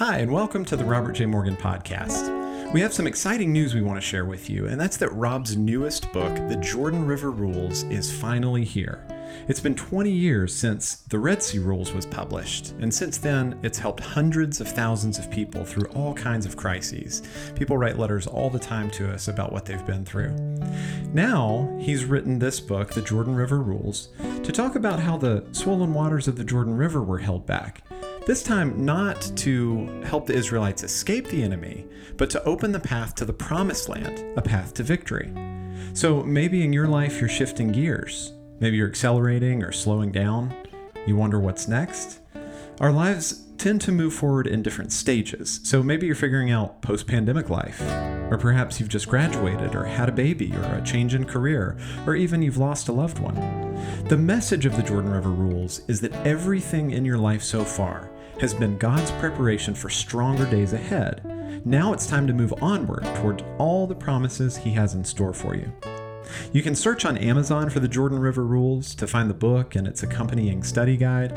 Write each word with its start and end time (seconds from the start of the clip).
Hi, 0.00 0.20
and 0.20 0.32
welcome 0.32 0.64
to 0.64 0.76
the 0.78 0.84
Robert 0.86 1.12
J. 1.12 1.26
Morgan 1.26 1.56
Podcast. 1.56 2.72
We 2.72 2.80
have 2.80 2.94
some 2.94 3.06
exciting 3.06 3.52
news 3.52 3.74
we 3.74 3.82
want 3.82 3.98
to 3.98 4.06
share 4.06 4.24
with 4.24 4.48
you, 4.48 4.66
and 4.66 4.80
that's 4.80 4.96
that 4.96 5.12
Rob's 5.12 5.58
newest 5.58 6.10
book, 6.10 6.34
The 6.48 6.56
Jordan 6.56 7.04
River 7.04 7.30
Rules, 7.30 7.82
is 7.82 8.10
finally 8.10 8.64
here. 8.64 9.06
It's 9.46 9.60
been 9.60 9.74
20 9.74 10.10
years 10.10 10.54
since 10.56 11.02
The 11.02 11.18
Red 11.18 11.42
Sea 11.42 11.58
Rules 11.58 11.92
was 11.92 12.06
published, 12.06 12.70
and 12.80 12.92
since 12.92 13.18
then, 13.18 13.60
it's 13.62 13.78
helped 13.78 14.00
hundreds 14.00 14.58
of 14.62 14.68
thousands 14.68 15.18
of 15.18 15.30
people 15.30 15.66
through 15.66 15.90
all 15.90 16.14
kinds 16.14 16.46
of 16.46 16.56
crises. 16.56 17.20
People 17.54 17.76
write 17.76 17.98
letters 17.98 18.26
all 18.26 18.48
the 18.48 18.58
time 18.58 18.90
to 18.92 19.12
us 19.12 19.28
about 19.28 19.52
what 19.52 19.66
they've 19.66 19.84
been 19.84 20.06
through. 20.06 20.34
Now, 21.12 21.76
he's 21.78 22.06
written 22.06 22.38
this 22.38 22.58
book, 22.58 22.94
The 22.94 23.02
Jordan 23.02 23.34
River 23.34 23.60
Rules, 23.60 24.08
to 24.44 24.50
talk 24.50 24.76
about 24.76 25.00
how 25.00 25.18
the 25.18 25.44
swollen 25.52 25.92
waters 25.92 26.26
of 26.26 26.36
the 26.36 26.44
Jordan 26.44 26.78
River 26.78 27.02
were 27.02 27.18
held 27.18 27.44
back. 27.44 27.82
This 28.26 28.42
time, 28.42 28.84
not 28.84 29.20
to 29.36 29.86
help 30.04 30.26
the 30.26 30.34
Israelites 30.34 30.82
escape 30.82 31.28
the 31.28 31.42
enemy, 31.42 31.86
but 32.18 32.28
to 32.30 32.44
open 32.44 32.70
the 32.70 32.78
path 32.78 33.14
to 33.16 33.24
the 33.24 33.32
promised 33.32 33.88
land, 33.88 34.22
a 34.36 34.42
path 34.42 34.74
to 34.74 34.82
victory. 34.82 35.32
So 35.94 36.22
maybe 36.22 36.62
in 36.62 36.72
your 36.72 36.86
life 36.86 37.18
you're 37.18 37.30
shifting 37.30 37.72
gears. 37.72 38.32
Maybe 38.60 38.76
you're 38.76 38.88
accelerating 38.88 39.62
or 39.62 39.72
slowing 39.72 40.12
down. 40.12 40.54
You 41.06 41.16
wonder 41.16 41.40
what's 41.40 41.66
next? 41.66 42.20
Our 42.78 42.92
lives 42.92 43.46
tend 43.56 43.80
to 43.82 43.92
move 43.92 44.14
forward 44.14 44.46
in 44.46 44.62
different 44.62 44.92
stages, 44.92 45.60
so 45.64 45.82
maybe 45.82 46.06
you're 46.06 46.14
figuring 46.14 46.50
out 46.50 46.82
post 46.82 47.06
pandemic 47.06 47.48
life. 47.48 47.80
Or 48.30 48.38
perhaps 48.38 48.78
you've 48.78 48.88
just 48.88 49.08
graduated, 49.08 49.74
or 49.74 49.84
had 49.84 50.08
a 50.08 50.12
baby, 50.12 50.54
or 50.54 50.62
a 50.62 50.82
change 50.82 51.14
in 51.14 51.24
career, 51.24 51.76
or 52.06 52.14
even 52.14 52.42
you've 52.42 52.58
lost 52.58 52.88
a 52.88 52.92
loved 52.92 53.18
one. 53.18 53.34
The 54.04 54.16
message 54.16 54.66
of 54.66 54.76
the 54.76 54.82
Jordan 54.82 55.10
River 55.10 55.30
Rules 55.30 55.80
is 55.88 56.00
that 56.02 56.14
everything 56.26 56.92
in 56.92 57.04
your 57.04 57.18
life 57.18 57.42
so 57.42 57.64
far 57.64 58.10
has 58.40 58.54
been 58.54 58.78
God's 58.78 59.10
preparation 59.12 59.74
for 59.74 59.90
stronger 59.90 60.46
days 60.46 60.72
ahead. 60.72 61.66
Now 61.66 61.92
it's 61.92 62.06
time 62.06 62.26
to 62.26 62.32
move 62.32 62.54
onward 62.62 63.04
toward 63.16 63.44
all 63.58 63.86
the 63.86 63.94
promises 63.94 64.56
He 64.56 64.70
has 64.70 64.94
in 64.94 65.04
store 65.04 65.34
for 65.34 65.54
you. 65.54 65.70
You 66.52 66.62
can 66.62 66.74
search 66.74 67.04
on 67.04 67.18
Amazon 67.18 67.68
for 67.68 67.80
the 67.80 67.88
Jordan 67.88 68.18
River 68.18 68.46
Rules 68.46 68.94
to 68.94 69.06
find 69.06 69.28
the 69.28 69.34
book 69.34 69.76
and 69.76 69.86
its 69.86 70.02
accompanying 70.02 70.62
study 70.62 70.96
guide, 70.96 71.32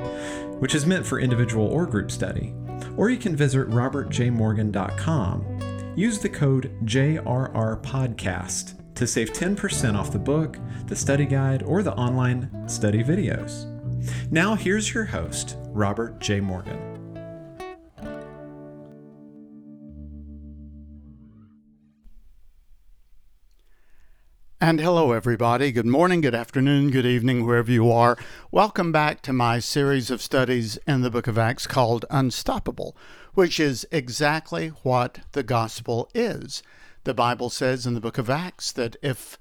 which 0.60 0.76
is 0.76 0.86
meant 0.86 1.06
for 1.06 1.20
individual 1.20 1.68
or 1.68 1.86
group 1.86 2.10
study. 2.10 2.54
Or 2.96 3.10
you 3.10 3.18
can 3.18 3.36
visit 3.36 3.70
robertjmorgan.com. 3.70 5.60
Use 5.96 6.20
the 6.20 6.30
code 6.30 6.72
JRRPodcast 6.86 8.96
to 8.96 9.08
save 9.08 9.34
10% 9.34 9.98
off 9.98 10.12
the 10.12 10.20
book, 10.20 10.58
the 10.88 10.96
study 10.96 11.26
guide, 11.26 11.64
or 11.64 11.84
the 11.84 11.96
online 11.96 12.50
study 12.68 13.04
videos. 13.04 13.70
Now, 14.32 14.56
here's 14.56 14.94
your 14.94 15.06
host, 15.06 15.58
Robert 15.68 16.20
J. 16.20 16.40
Morgan. 16.40 16.93
And 24.64 24.80
hello, 24.80 25.12
everybody. 25.12 25.74
Good 25.74 25.86
morning, 25.86 26.22
good 26.22 26.34
afternoon, 26.34 26.90
good 26.90 27.06
evening, 27.06 27.46
wherever 27.46 27.70
you 27.70 27.92
are. 27.92 28.18
Welcome 28.50 28.94
back 28.94 29.22
to 29.24 29.34
my 29.34 29.60
series 29.60 30.10
of 30.10 30.22
studies 30.22 30.78
in 30.88 31.02
the 31.02 31.12
book 31.12 31.28
of 31.28 31.38
Acts 31.38 31.68
called 31.68 32.06
Unstoppable, 32.10 32.96
which 33.34 33.60
is 33.60 33.86
exactly 33.92 34.70
what 34.82 35.20
the 35.34 35.44
gospel 35.44 36.10
is. 36.16 36.64
The 37.04 37.14
Bible 37.14 37.50
says 37.50 37.86
in 37.86 37.94
the 37.94 38.00
book 38.00 38.18
of 38.18 38.30
Acts 38.30 38.72
that 38.72 38.96
if 39.04 39.38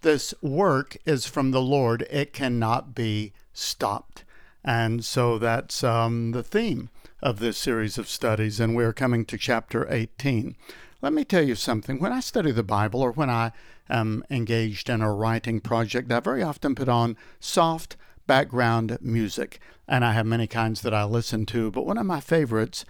this 0.00 0.32
work 0.40 0.96
is 1.04 1.26
from 1.26 1.50
the 1.50 1.60
Lord, 1.60 2.06
it 2.08 2.32
cannot 2.32 2.94
be 2.94 3.34
stopped. 3.52 4.24
And 4.64 5.04
so 5.04 5.36
that's 5.36 5.84
um, 5.84 6.30
the 6.30 6.42
theme 6.42 6.88
of 7.20 7.40
this 7.40 7.58
series 7.58 7.98
of 7.98 8.08
studies, 8.08 8.58
and 8.58 8.74
we're 8.74 8.94
coming 8.94 9.26
to 9.26 9.36
chapter 9.36 9.86
18. 9.92 10.56
Let 11.02 11.12
me 11.12 11.24
tell 11.24 11.42
you 11.42 11.56
something. 11.56 11.98
When 11.98 12.12
I 12.12 12.20
study 12.20 12.52
the 12.52 12.62
Bible 12.62 13.02
or 13.02 13.10
when 13.10 13.28
I 13.28 13.50
am 13.90 14.22
engaged 14.30 14.88
in 14.88 15.02
a 15.02 15.12
writing 15.12 15.60
project, 15.60 16.12
I 16.12 16.20
very 16.20 16.44
often 16.44 16.76
put 16.76 16.88
on 16.88 17.16
soft 17.40 17.96
background 18.28 18.96
music, 19.00 19.58
and 19.88 20.04
I 20.04 20.12
have 20.12 20.26
many 20.26 20.46
kinds 20.46 20.82
that 20.82 20.94
I 20.94 21.02
listen 21.02 21.44
to, 21.46 21.72
but 21.72 21.86
one 21.86 21.98
of 21.98 22.06
my 22.06 22.20
favorites 22.20 22.84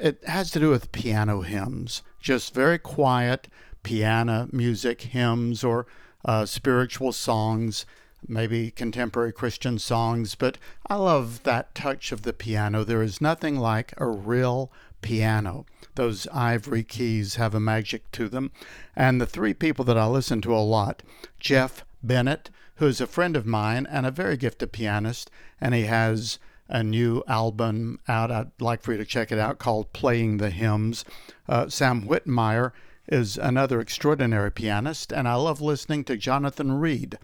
it 0.00 0.20
has 0.26 0.50
to 0.50 0.58
do 0.58 0.70
with 0.70 0.90
piano 0.90 1.42
hymns, 1.42 2.02
just 2.18 2.52
very 2.52 2.76
quiet 2.76 3.46
piano 3.84 4.48
music, 4.50 5.02
hymns, 5.02 5.62
or 5.62 5.86
uh, 6.24 6.44
spiritual 6.46 7.12
songs, 7.12 7.86
maybe 8.26 8.72
contemporary 8.72 9.32
Christian 9.32 9.78
songs. 9.78 10.34
But 10.34 10.58
I 10.88 10.96
love 10.96 11.44
that 11.44 11.72
touch 11.76 12.10
of 12.10 12.22
the 12.22 12.32
piano. 12.32 12.82
There 12.82 13.04
is 13.04 13.20
nothing 13.20 13.60
like 13.60 13.94
a 13.98 14.08
real 14.08 14.72
piano. 15.02 15.66
Those 15.94 16.26
ivory 16.28 16.82
keys 16.82 17.36
have 17.36 17.54
a 17.54 17.60
magic 17.60 18.10
to 18.12 18.28
them. 18.28 18.50
And 18.96 19.20
the 19.20 19.26
three 19.26 19.54
people 19.54 19.84
that 19.86 19.98
I 19.98 20.06
listen 20.06 20.40
to 20.42 20.54
a 20.54 20.58
lot 20.58 21.02
Jeff 21.38 21.84
Bennett, 22.02 22.50
who's 22.76 23.00
a 23.00 23.06
friend 23.06 23.36
of 23.36 23.46
mine 23.46 23.86
and 23.88 24.04
a 24.04 24.10
very 24.10 24.36
gifted 24.36 24.72
pianist, 24.72 25.30
and 25.60 25.74
he 25.74 25.82
has 25.82 26.38
a 26.68 26.82
new 26.82 27.22
album 27.28 28.00
out. 28.08 28.30
I'd 28.30 28.50
like 28.60 28.82
for 28.82 28.92
you 28.92 28.98
to 28.98 29.04
check 29.04 29.30
it 29.30 29.38
out 29.38 29.58
called 29.58 29.92
Playing 29.92 30.38
the 30.38 30.50
Hymns. 30.50 31.04
Uh, 31.48 31.68
Sam 31.68 32.06
Whitmire 32.06 32.72
is 33.06 33.36
another 33.36 33.80
extraordinary 33.80 34.50
pianist, 34.50 35.12
and 35.12 35.28
I 35.28 35.34
love 35.34 35.60
listening 35.60 36.04
to 36.04 36.16
Jonathan 36.16 36.72
Reed. 36.72 37.18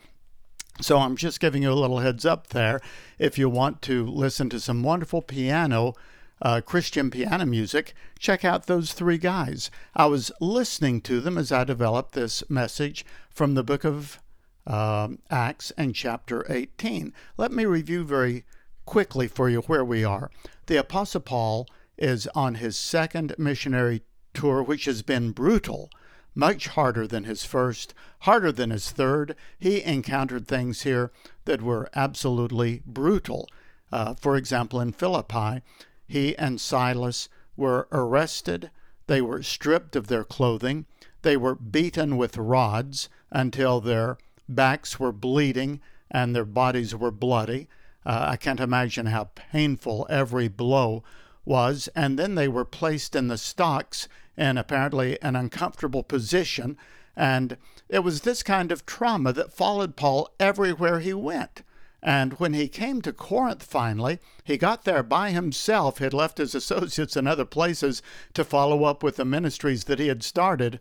So 0.80 0.98
I'm 0.98 1.16
just 1.16 1.40
giving 1.40 1.62
you 1.62 1.72
a 1.72 1.74
little 1.74 1.98
heads 1.98 2.24
up 2.24 2.48
there. 2.48 2.80
If 3.18 3.38
you 3.38 3.48
want 3.48 3.82
to 3.82 4.06
listen 4.06 4.48
to 4.50 4.60
some 4.60 4.82
wonderful 4.82 5.22
piano, 5.22 5.94
uh, 6.42 6.60
Christian 6.64 7.10
piano 7.10 7.46
music, 7.46 7.94
check 8.18 8.44
out 8.44 8.66
those 8.66 8.92
three 8.92 9.18
guys. 9.18 9.70
I 9.94 10.06
was 10.06 10.32
listening 10.40 11.00
to 11.02 11.20
them 11.20 11.36
as 11.36 11.52
I 11.52 11.64
developed 11.64 12.12
this 12.12 12.48
message 12.48 13.04
from 13.30 13.54
the 13.54 13.64
book 13.64 13.84
of 13.84 14.20
uh, 14.66 15.08
Acts 15.30 15.70
and 15.76 15.94
chapter 15.94 16.46
18. 16.48 17.12
Let 17.36 17.52
me 17.52 17.64
review 17.64 18.04
very 18.04 18.44
quickly 18.86 19.28
for 19.28 19.48
you 19.48 19.60
where 19.62 19.84
we 19.84 20.04
are. 20.04 20.30
The 20.66 20.76
Apostle 20.76 21.20
Paul 21.20 21.66
is 21.96 22.26
on 22.28 22.56
his 22.56 22.76
second 22.78 23.34
missionary 23.38 24.02
tour, 24.32 24.62
which 24.62 24.86
has 24.86 25.02
been 25.02 25.32
brutal, 25.32 25.90
much 26.34 26.68
harder 26.68 27.06
than 27.06 27.24
his 27.24 27.44
first, 27.44 27.92
harder 28.20 28.52
than 28.52 28.70
his 28.70 28.90
third. 28.90 29.36
He 29.58 29.82
encountered 29.82 30.48
things 30.48 30.82
here 30.82 31.12
that 31.44 31.62
were 31.62 31.90
absolutely 31.94 32.82
brutal. 32.86 33.48
Uh, 33.92 34.14
for 34.14 34.36
example, 34.36 34.80
in 34.80 34.92
Philippi, 34.92 35.62
he 36.10 36.36
and 36.36 36.60
Silas 36.60 37.28
were 37.56 37.86
arrested, 37.92 38.70
they 39.06 39.22
were 39.22 39.42
stripped 39.42 39.94
of 39.94 40.08
their 40.08 40.24
clothing, 40.24 40.86
they 41.22 41.36
were 41.36 41.54
beaten 41.54 42.16
with 42.16 42.36
rods 42.36 43.08
until 43.30 43.80
their 43.80 44.18
backs 44.48 44.98
were 44.98 45.12
bleeding 45.12 45.80
and 46.10 46.34
their 46.34 46.44
bodies 46.44 46.94
were 46.96 47.12
bloody. 47.12 47.68
Uh, 48.04 48.26
I 48.30 48.36
can't 48.36 48.58
imagine 48.58 49.06
how 49.06 49.30
painful 49.34 50.06
every 50.10 50.48
blow 50.48 51.04
was. 51.44 51.88
And 51.94 52.18
then 52.18 52.34
they 52.34 52.48
were 52.48 52.64
placed 52.64 53.14
in 53.14 53.28
the 53.28 53.38
stocks 53.38 54.08
in 54.36 54.58
apparently 54.58 55.20
an 55.22 55.36
uncomfortable 55.36 56.02
position. 56.02 56.76
And 57.14 57.56
it 57.88 58.00
was 58.00 58.22
this 58.22 58.42
kind 58.42 58.72
of 58.72 58.86
trauma 58.86 59.32
that 59.34 59.52
followed 59.52 59.94
Paul 59.94 60.28
everywhere 60.40 61.00
he 61.00 61.14
went. 61.14 61.62
And 62.02 62.32
when 62.34 62.54
he 62.54 62.68
came 62.68 63.02
to 63.02 63.12
Corinth 63.12 63.62
finally, 63.62 64.18
he 64.42 64.56
got 64.56 64.84
there 64.84 65.02
by 65.02 65.30
himself, 65.30 65.98
had 65.98 66.14
left 66.14 66.38
his 66.38 66.54
associates 66.54 67.16
in 67.16 67.26
other 67.26 67.44
places 67.44 68.02
to 68.34 68.44
follow 68.44 68.84
up 68.84 69.02
with 69.02 69.16
the 69.16 69.24
ministries 69.24 69.84
that 69.84 69.98
he 69.98 70.08
had 70.08 70.22
started. 70.22 70.80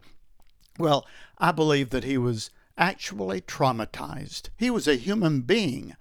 Well, 0.78 1.06
I 1.38 1.52
believe 1.52 1.90
that 1.90 2.06
he 2.06 2.18
was 2.18 2.52
actually 2.78 3.42
traumatized. 3.42 4.50
He 4.56 4.70
was 4.70 4.88
a 4.88 4.96
human 4.96 5.42
being 5.42 5.96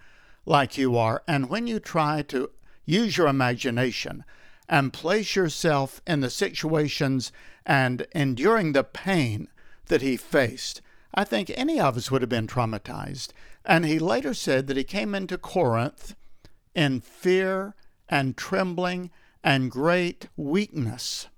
like 0.46 0.78
you 0.78 0.96
are, 0.96 1.22
and 1.26 1.50
when 1.50 1.66
you 1.66 1.80
try 1.80 2.22
to 2.22 2.50
use 2.86 3.16
your 3.16 3.26
imagination 3.26 4.24
and 4.68 4.92
place 4.92 5.34
yourself 5.34 6.00
in 6.06 6.20
the 6.20 6.30
situations 6.30 7.32
and 7.66 8.06
enduring 8.12 8.72
the 8.72 8.84
pain 8.84 9.48
that 9.86 10.00
he 10.00 10.16
faced, 10.16 10.80
I 11.12 11.24
think 11.24 11.50
any 11.54 11.80
of 11.80 11.96
us 11.96 12.10
would 12.10 12.22
have 12.22 12.28
been 12.28 12.46
traumatized. 12.46 13.32
And 13.68 13.84
he 13.84 13.98
later 13.98 14.32
said 14.32 14.66
that 14.66 14.78
he 14.78 14.82
came 14.82 15.14
into 15.14 15.36
Corinth 15.36 16.16
in 16.74 17.02
fear 17.02 17.74
and 18.08 18.34
trembling 18.34 19.10
and 19.44 19.70
great 19.70 20.28
weakness. 20.36 21.28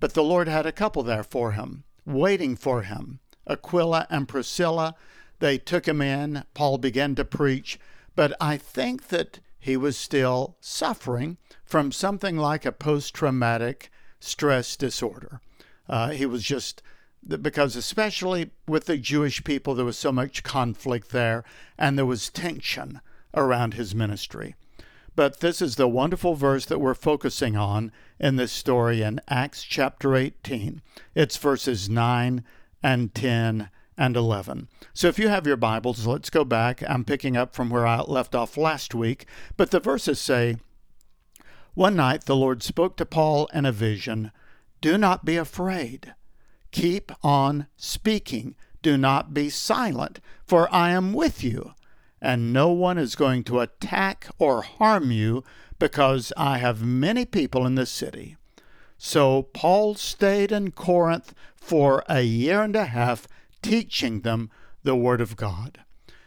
But 0.00 0.12
the 0.12 0.22
Lord 0.22 0.48
had 0.48 0.66
a 0.66 0.72
couple 0.72 1.02
there 1.02 1.24
for 1.24 1.52
him, 1.52 1.84
waiting 2.04 2.56
for 2.56 2.82
him 2.82 3.20
Aquila 3.48 4.06
and 4.10 4.28
Priscilla. 4.28 4.94
They 5.38 5.56
took 5.56 5.88
him 5.88 6.02
in. 6.02 6.44
Paul 6.52 6.76
began 6.76 7.14
to 7.14 7.24
preach. 7.24 7.80
But 8.14 8.36
I 8.38 8.58
think 8.58 9.08
that 9.08 9.40
he 9.58 9.78
was 9.78 9.96
still 9.96 10.56
suffering 10.60 11.38
from 11.64 11.90
something 11.90 12.36
like 12.36 12.66
a 12.66 12.72
post 12.72 13.14
traumatic 13.14 13.90
stress 14.18 14.76
disorder. 14.76 15.40
Uh, 15.88 16.10
he 16.10 16.26
was 16.26 16.42
just 16.42 16.82
because 17.26 17.76
especially 17.76 18.50
with 18.66 18.86
the 18.86 18.96
Jewish 18.96 19.44
people, 19.44 19.74
there 19.74 19.84
was 19.84 19.98
so 19.98 20.12
much 20.12 20.42
conflict 20.42 21.10
there, 21.10 21.44
and 21.78 21.96
there 21.96 22.06
was 22.06 22.30
tension 22.30 23.00
around 23.34 23.74
his 23.74 23.94
ministry. 23.94 24.54
But 25.16 25.40
this 25.40 25.60
is 25.60 25.76
the 25.76 25.88
wonderful 25.88 26.34
verse 26.34 26.64
that 26.66 26.78
we're 26.78 26.94
focusing 26.94 27.56
on 27.56 27.92
in 28.18 28.36
this 28.36 28.52
story 28.52 29.02
in 29.02 29.20
Acts 29.28 29.62
chapter 29.62 30.14
18. 30.14 30.80
It's 31.14 31.36
verses 31.36 31.88
9 31.88 32.44
and 32.82 33.14
10 33.14 33.70
and 33.98 34.16
11. 34.16 34.68
So 34.94 35.08
if 35.08 35.18
you 35.18 35.28
have 35.28 35.46
your 35.46 35.56
Bibles, 35.56 36.06
let's 36.06 36.30
go 36.30 36.44
back. 36.44 36.82
I'm 36.88 37.04
picking 37.04 37.36
up 37.36 37.54
from 37.54 37.68
where 37.68 37.86
I 37.86 38.00
left 38.00 38.34
off 38.34 38.56
last 38.56 38.94
week. 38.94 39.26
But 39.56 39.72
the 39.72 39.80
verses 39.80 40.18
say, 40.18 40.56
One 41.74 41.96
night 41.96 42.24
the 42.24 42.36
Lord 42.36 42.62
spoke 42.62 42.96
to 42.96 43.04
Paul 43.04 43.46
in 43.52 43.66
a 43.66 43.72
vision 43.72 44.32
Do 44.80 44.96
not 44.96 45.24
be 45.26 45.36
afraid. 45.36 46.14
Keep 46.70 47.12
on 47.22 47.66
speaking. 47.76 48.54
Do 48.82 48.96
not 48.96 49.34
be 49.34 49.50
silent, 49.50 50.20
for 50.46 50.72
I 50.72 50.90
am 50.90 51.12
with 51.12 51.44
you 51.44 51.74
and 52.20 52.52
no 52.52 52.70
one 52.70 52.98
is 52.98 53.16
going 53.16 53.44
to 53.44 53.60
attack 53.60 54.28
or 54.38 54.62
harm 54.62 55.10
you 55.10 55.42
because 55.78 56.32
I 56.36 56.58
have 56.58 56.82
many 56.84 57.24
people 57.24 57.66
in 57.66 57.74
this 57.74 57.90
city. 57.90 58.36
So 58.98 59.44
Paul 59.54 59.94
stayed 59.94 60.52
in 60.52 60.72
Corinth 60.72 61.34
for 61.54 62.04
a 62.08 62.20
year 62.22 62.62
and 62.62 62.76
a 62.76 62.86
half, 62.86 63.26
teaching 63.62 64.20
them 64.20 64.50
the 64.82 64.96
Word 64.96 65.20
of 65.20 65.36
God. 65.36 65.80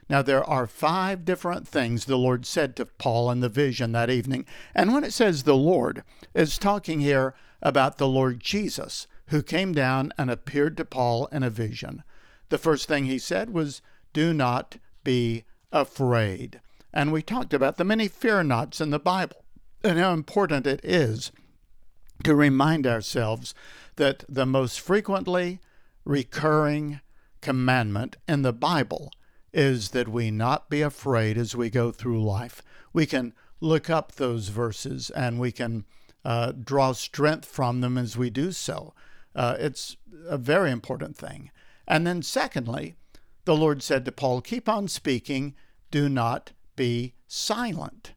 Now, 0.10 0.22
there 0.22 0.44
are 0.44 0.68
five 0.68 1.24
different 1.24 1.68
things 1.68 2.06
the 2.06 2.18
Lord 2.18 2.46
said 2.46 2.76
to 2.76 2.86
Paul 2.86 3.32
in 3.32 3.40
the 3.40 3.50
vision 3.50 3.92
that 3.94 4.10
evening. 4.10 4.46
And 4.76 4.94
when 4.94 5.04
it 5.04 5.14
says 5.14 5.44
the 5.44 5.56
Lord, 5.56 6.04
it's 6.34 6.58
talking 6.58 7.00
here 7.00 7.36
about 7.62 7.98
the 7.98 8.08
Lord 8.08 8.40
Jesus, 8.40 9.08
who 9.28 9.42
came 9.42 9.74
down 9.74 10.12
and 10.18 10.30
appeared 10.30 10.78
to 10.78 10.86
Paul 10.86 11.28
in 11.32 11.44
a 11.44 11.50
vision. 11.50 12.04
The 12.50 12.58
first 12.58 12.88
thing 12.88 13.06
he 13.06 13.20
said 13.20 13.52
was, 13.52 13.82
Do 14.14 14.34
not 14.34 14.78
be 15.04 15.44
afraid. 15.72 16.62
And 16.94 17.12
we 17.12 17.22
talked 17.22 17.54
about 17.54 17.78
the 17.78 17.84
many 17.84 18.08
fear 18.08 18.44
nots 18.44 18.80
in 18.80 18.92
the 18.92 19.00
Bible 19.00 19.44
and 19.84 19.98
how 19.98 20.14
important 20.14 20.68
it 20.68 20.82
is 20.84 21.32
to 22.24 22.36
remind 22.36 22.86
ourselves 22.86 23.54
that 23.96 24.24
the 24.30 24.46
most 24.46 24.80
frequently 24.80 25.60
recurring 26.06 27.02
commandment 27.42 28.18
in 28.28 28.42
the 28.42 28.54
Bible 28.54 29.12
is 29.54 29.90
that 29.90 30.08
we 30.08 30.32
not 30.32 30.70
be 30.70 30.82
afraid 30.82 31.38
as 31.38 31.56
we 31.56 31.70
go 31.70 31.92
through 31.92 32.24
life. 32.24 32.62
We 32.92 33.06
can 33.06 33.34
look 33.60 33.90
up 33.90 34.14
those 34.14 34.50
verses 34.50 35.10
and 35.12 35.40
we 35.40 35.52
can 35.52 35.86
uh, 36.26 36.52
draw 36.52 36.94
strength 36.94 37.46
from 37.46 37.82
them 37.82 37.98
as 37.98 38.18
we 38.18 38.30
do 38.30 38.52
so. 38.52 38.94
Uh, 39.36 39.56
it's 39.60 39.98
a 40.28 40.38
very 40.38 40.72
important 40.72 41.18
thing. 41.18 41.52
And 41.88 42.06
then, 42.08 42.22
secondly, 42.22 42.96
the 43.46 43.56
Lord 43.56 43.84
said 43.84 44.06
to 44.06 44.12
Paul, 44.12 44.42
Keep 44.42 44.70
on 44.70 44.88
speaking, 44.88 45.56
do 45.92 46.08
not 46.08 46.52
be 46.76 47.14
silent. 47.28 48.14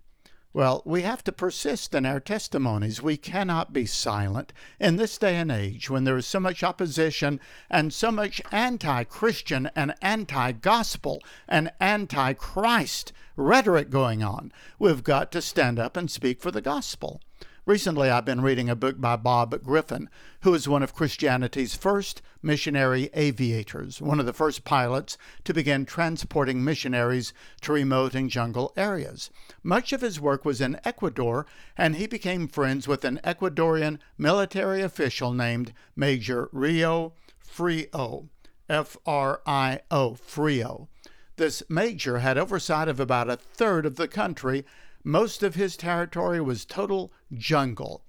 Well, 0.57 0.81
we 0.87 1.03
have 1.03 1.23
to 1.25 1.33
persist 1.33 1.95
in 1.95 2.07
our 2.07 2.19
testimonies. 2.19 3.03
We 3.03 3.19
cannot 3.19 3.75
be 3.75 3.85
silent. 3.85 4.55
In 4.81 4.97
this 4.97 5.19
day 5.19 5.37
and 5.37 5.53
age, 5.53 5.91
when 5.91 6.05
there 6.05 6.17
is 6.17 6.27
so 6.27 6.41
much 6.41 6.63
opposition 6.63 7.41
and 7.69 7.93
so 7.93 8.11
much 8.11 8.41
anti 8.51 9.05
Christian 9.05 9.69
and 9.77 9.95
anti 10.01 10.53
gospel 10.53 11.23
and 11.47 11.73
anti 11.79 12.33
Christ 12.33 13.12
rhetoric 13.37 13.91
going 13.91 14.23
on, 14.23 14.51
we've 14.79 15.05
got 15.05 15.31
to 15.33 15.43
stand 15.43 15.79
up 15.79 15.95
and 15.95 16.11
speak 16.11 16.41
for 16.41 16.51
the 16.51 16.62
gospel. 16.62 17.21
Recently, 17.67 18.09
I've 18.11 18.25
been 18.25 18.43
reading 18.43 18.71
a 18.71 18.77
book 18.77 19.01
by 19.01 19.17
Bob 19.17 19.61
Griffin, 19.65 20.09
who 20.43 20.55
is 20.55 20.69
one 20.69 20.85
of 20.85 20.95
Christianity's 20.95 21.75
first 21.75 22.23
missionary 22.41 23.11
aviators, 23.13 24.01
one 24.01 24.21
of 24.21 24.27
the 24.27 24.33
first 24.33 24.63
pilots 24.63 25.19
to 25.43 25.53
begin 25.53 25.85
transporting 25.85 26.63
missionaries 26.63 27.33
to 27.63 27.73
remote 27.73 28.15
and 28.15 28.31
jungle 28.31 28.73
areas. 28.77 29.31
Much 29.65 29.93
of 29.93 30.01
his 30.01 30.21
work 30.21 30.45
was 30.45 30.61
in 30.61 30.79
Ecuador, 30.85 31.45
and 31.77 31.97
he 31.97 32.07
became 32.07 32.47
friends 32.47 32.87
with 32.87 33.05
an 33.05 33.19
Ecuadorian 33.25 33.99
military 34.17 34.81
official 34.81 35.33
named 35.33 35.73
Major 35.97 36.49
Rio 36.53 37.15
Frio, 37.41 38.29
F 38.69 38.97
R 39.05 39.41
I 39.45 39.81
O, 39.91 40.15
Frio. 40.15 40.89
This 41.35 41.65
major 41.69 42.21
had 42.21 42.39
oversight 42.39 42.87
of 42.87 43.01
about 43.01 43.29
a 43.29 43.37
third 43.37 43.87
of 43.87 43.97
the 43.97 44.09
country 44.09 44.65
most 45.06 45.44
of 45.44 45.55
his 45.55 45.76
territory 45.76 46.41
was 46.41 46.64
total 46.64 47.12
jungle, 47.32 48.03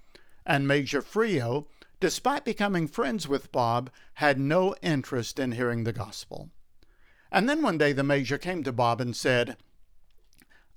and 0.44 0.66
Major 0.66 1.00
Frio, 1.00 1.68
despite 2.00 2.44
becoming 2.44 2.88
friends 2.88 3.28
with 3.28 3.52
Bob, 3.52 3.88
had 4.14 4.40
no 4.40 4.74
interest 4.82 5.38
in 5.38 5.52
hearing 5.52 5.84
the 5.84 5.92
gospel. 5.92 6.50
And 7.30 7.48
then 7.48 7.62
one 7.62 7.78
day 7.78 7.92
the 7.92 8.02
Major 8.02 8.36
came 8.36 8.64
to 8.64 8.72
Bob 8.72 9.00
and 9.00 9.14
said, 9.14 9.56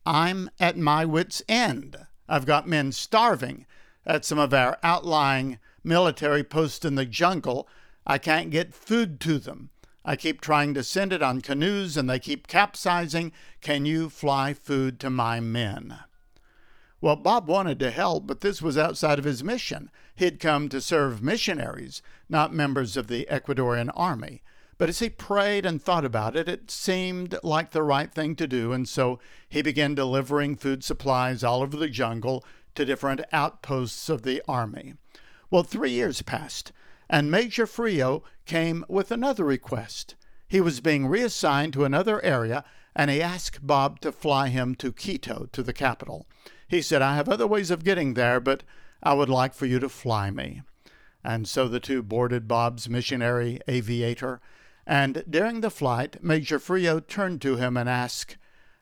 I'm 0.06 0.52
at 0.60 0.78
my 0.78 1.06
wits' 1.06 1.42
end. 1.50 1.98
I've 2.30 2.46
got 2.46 2.68
men 2.68 2.92
starving 2.92 3.66
at 4.06 4.24
some 4.24 4.38
of 4.38 4.54
our 4.54 4.78
outlying 4.84 5.58
military 5.84 6.44
posts 6.44 6.86
in 6.86 6.94
the 6.94 7.06
jungle. 7.08 7.68
I 8.06 8.20
can't 8.20 8.52
get 8.52 8.76
food 8.76 9.20
to 9.22 9.40
them. 9.40 9.72
I 10.06 10.16
keep 10.16 10.40
trying 10.40 10.76
to 10.76 10.84
send 10.84 11.14
it 11.14 11.24
on 11.24 11.42
canoes 11.42 11.98
and 11.98 12.08
they 12.08 12.20
keep 12.20 12.46
capsizing. 12.46 13.32
Can 13.60 13.88
you 13.88 14.08
fly 14.08 14.54
food 14.54 15.00
to 15.00 15.10
my 15.10 15.40
men? 15.40 15.98
Well, 17.02 17.16
Bob 17.16 17.48
wanted 17.48 17.80
to 17.80 17.90
help, 17.90 18.28
but 18.28 18.42
this 18.42 18.62
was 18.62 18.78
outside 18.78 19.18
of 19.18 19.26
his 19.26 19.44
mission. 19.44 19.90
He'd 20.16 20.40
come 20.40 20.70
to 20.70 20.80
serve 20.80 21.24
missionaries, 21.24 22.04
not 22.30 22.54
members 22.54 22.96
of 22.96 23.08
the 23.08 23.28
Ecuadorian 23.30 23.90
army. 23.96 24.44
But 24.78 24.90
as 24.90 25.00
he 25.00 25.10
prayed 25.10 25.66
and 25.66 25.82
thought 25.82 26.06
about 26.06 26.36
it, 26.36 26.48
it 26.48 26.70
seemed 26.70 27.38
like 27.44 27.72
the 27.72 27.82
right 27.82 28.12
thing 28.12 28.36
to 28.36 28.48
do, 28.48 28.72
and 28.72 28.88
so 28.88 29.20
he 29.50 29.64
began 29.64 29.96
delivering 29.96 30.56
food 30.56 30.84
supplies 30.84 31.44
all 31.44 31.64
over 31.64 31.76
the 31.76 31.90
jungle 31.90 32.46
to 32.76 32.86
different 32.86 33.22
outposts 33.32 34.08
of 34.08 34.22
the 34.22 34.44
army. 34.48 34.94
Well, 35.50 35.64
three 35.64 35.92
years 35.92 36.22
passed, 36.22 36.72
and 37.10 37.32
Major 37.32 37.66
Frio 37.66 38.24
came 38.46 38.86
with 38.88 39.12
another 39.12 39.44
request. 39.44 40.16
He 40.48 40.62
was 40.62 40.82
being 40.82 41.08
reassigned 41.08 41.74
to 41.74 41.86
another 41.86 42.24
area, 42.24 42.64
and 42.96 43.10
he 43.10 43.22
asked 43.22 43.66
Bob 43.66 44.02
to 44.02 44.12
fly 44.12 44.50
him 44.50 44.76
to 44.76 44.92
Quito, 44.92 45.48
to 45.52 45.64
the 45.64 45.74
capital. 45.74 46.28
He 46.72 46.82
said, 46.82 47.02
I 47.02 47.18
have 47.18 47.28
other 47.28 47.48
ways 47.48 47.70
of 47.70 47.84
getting 47.84 48.14
there, 48.14 48.40
but 48.40 48.64
I 49.04 49.14
would 49.14 49.28
like 49.28 49.54
for 49.54 49.66
you 49.66 49.78
to 49.80 49.90
fly 49.90 50.32
me. 50.32 50.62
And 51.22 51.46
so 51.46 51.68
the 51.68 51.82
two 51.82 52.02
boarded 52.02 52.48
Bob's 52.48 52.88
missionary 52.88 53.60
aviator, 53.68 54.40
and 54.88 55.22
during 55.30 55.60
the 55.60 55.70
flight, 55.70 56.24
Major 56.24 56.60
Frio 56.60 57.02
turned 57.02 57.42
to 57.42 57.58
him 57.58 57.76
and 57.76 57.90
asked, 57.90 58.38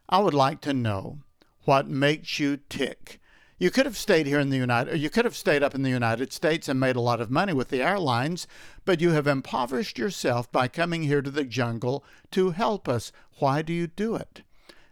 I 0.08 0.20
would 0.20 0.36
like 0.36 0.62
to 0.62 0.72
know 0.72 1.22
what 1.64 1.90
makes 1.90 2.38
you 2.38 2.58
tick. 2.70 3.20
You 3.58 3.72
could 3.72 3.88
have 3.88 3.98
stayed 3.98 4.28
here 4.28 4.40
in 4.40 4.52
the 4.52 4.58
United 4.58 5.00
you 5.00 5.10
could 5.10 5.26
have 5.26 5.36
stayed 5.36 5.64
up 5.64 5.74
in 5.74 5.82
the 5.82 5.90
United 5.90 6.32
States 6.32 6.70
and 6.70 6.80
made 6.80 6.96
a 6.96 7.02
lot 7.02 7.20
of 7.20 7.32
money 7.32 7.54
with 7.54 7.70
the 7.70 7.82
airlines, 7.82 8.46
but 8.86 9.02
you 9.02 9.14
have 9.14 9.26
impoverished 9.26 9.98
yourself 9.98 10.52
by 10.52 10.68
coming 10.68 11.02
here 11.02 11.24
to 11.24 11.32
the 11.32 11.44
jungle 11.44 12.06
to 12.30 12.52
help 12.52 12.88
us. 12.88 13.12
Why 13.40 13.64
do 13.64 13.74
you 13.74 13.88
do 13.88 14.14
it? 14.14 14.44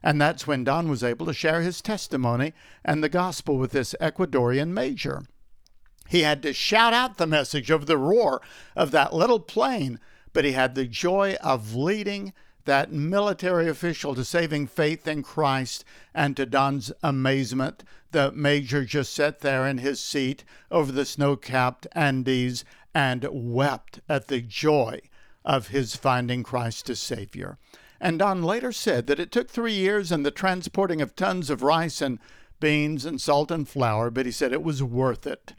And 0.07 0.21
that's 0.21 0.47
when 0.47 0.63
Don 0.63 0.87
was 0.87 1.03
able 1.03 1.25
to 1.25 1.33
share 1.33 1.59
his 1.59 1.81
testimony 1.81 2.53
and 2.85 3.03
the 3.03 3.09
gospel 3.09 3.57
with 3.57 3.73
this 3.73 3.93
Ecuadorian 3.99 4.69
major. 4.69 5.23
He 6.07 6.21
had 6.21 6.41
to 6.43 6.53
shout 6.53 6.93
out 6.93 7.17
the 7.17 7.27
message 7.27 7.69
over 7.69 7.83
the 7.83 7.97
roar 7.97 8.41
of 8.73 8.91
that 8.91 9.13
little 9.13 9.41
plane, 9.41 9.99
but 10.31 10.45
he 10.45 10.53
had 10.53 10.75
the 10.75 10.85
joy 10.85 11.35
of 11.43 11.75
leading 11.75 12.31
that 12.63 12.89
military 12.89 13.67
official 13.67 14.15
to 14.15 14.23
saving 14.23 14.67
faith 14.67 15.05
in 15.09 15.23
Christ, 15.23 15.83
and 16.15 16.37
to 16.37 16.45
Don's 16.45 16.89
amazement, 17.03 17.83
the 18.11 18.31
major 18.31 18.85
just 18.85 19.13
sat 19.13 19.41
there 19.41 19.67
in 19.67 19.79
his 19.79 19.99
seat 19.99 20.45
over 20.71 20.93
the 20.93 21.03
snow 21.03 21.35
capped 21.35 21.85
Andes 21.91 22.63
and 22.95 23.27
wept 23.29 23.99
at 24.07 24.29
the 24.29 24.39
joy 24.39 25.01
of 25.43 25.67
his 25.67 25.97
finding 25.97 26.43
Christ 26.43 26.89
as 26.89 27.01
Savior. 27.01 27.57
And 27.99 28.19
Don 28.19 28.43
later 28.43 28.71
said 28.71 29.07
that 29.07 29.19
it 29.19 29.31
took 29.31 29.49
three 29.49 29.73
years 29.73 30.11
and 30.11 30.25
the 30.25 30.31
transporting 30.31 31.01
of 31.01 31.15
tons 31.15 31.49
of 31.49 31.63
rice 31.63 32.01
and 32.01 32.19
beans 32.59 33.05
and 33.05 33.19
salt 33.19 33.51
and 33.51 33.67
flour, 33.67 34.09
but 34.09 34.25
he 34.25 34.31
said 34.31 34.53
it 34.53 34.63
was 34.63 34.83
worth 34.83 35.25
it. 35.25 35.53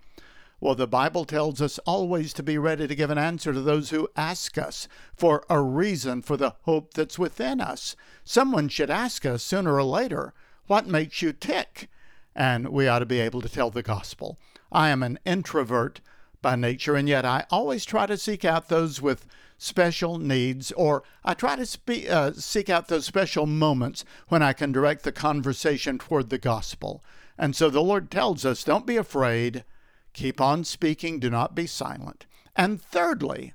Well, 0.60 0.74
the 0.74 0.88
Bible 0.88 1.24
tells 1.24 1.62
us 1.62 1.78
always 1.80 2.32
to 2.32 2.42
be 2.42 2.58
ready 2.58 2.88
to 2.88 2.94
give 2.94 3.10
an 3.10 3.18
answer 3.18 3.52
to 3.52 3.60
those 3.60 3.90
who 3.90 4.08
ask 4.16 4.58
us 4.58 4.88
for 5.14 5.44
a 5.48 5.60
reason 5.60 6.20
for 6.20 6.36
the 6.36 6.54
hope 6.62 6.94
that's 6.94 7.18
within 7.18 7.60
us. 7.60 7.94
Someone 8.24 8.68
should 8.68 8.90
ask 8.90 9.24
us 9.24 9.44
sooner 9.44 9.74
or 9.74 9.84
later, 9.84 10.34
What 10.66 10.88
makes 10.88 11.22
you 11.22 11.32
tick? 11.32 11.88
And 12.34 12.70
we 12.70 12.88
ought 12.88 12.98
to 13.00 13.06
be 13.06 13.20
able 13.20 13.40
to 13.40 13.48
tell 13.48 13.70
the 13.70 13.84
gospel. 13.84 14.36
I 14.72 14.88
am 14.88 15.04
an 15.04 15.20
introvert 15.24 16.00
by 16.40 16.56
nature, 16.56 16.94
and 16.94 17.08
yet 17.08 17.24
I 17.24 17.46
always 17.50 17.84
try 17.84 18.06
to 18.06 18.16
seek 18.16 18.44
out 18.44 18.68
those 18.68 19.02
with 19.02 19.26
special 19.58 20.18
needs, 20.18 20.72
or 20.72 21.02
I 21.24 21.34
try 21.34 21.56
to 21.56 21.66
spe- 21.66 22.08
uh, 22.08 22.32
seek 22.32 22.70
out 22.70 22.88
those 22.88 23.06
special 23.06 23.46
moments 23.46 24.04
when 24.28 24.42
I 24.42 24.52
can 24.52 24.72
direct 24.72 25.02
the 25.02 25.12
conversation 25.12 25.98
toward 25.98 26.30
the 26.30 26.38
gospel. 26.38 27.02
And 27.36 27.54
so 27.54 27.68
the 27.70 27.82
Lord 27.82 28.10
tells 28.10 28.44
us 28.44 28.64
don't 28.64 28.86
be 28.86 28.96
afraid, 28.96 29.64
keep 30.12 30.40
on 30.40 30.64
speaking, 30.64 31.18
do 31.18 31.30
not 31.30 31.54
be 31.54 31.66
silent. 31.66 32.26
And 32.56 32.80
thirdly, 32.80 33.54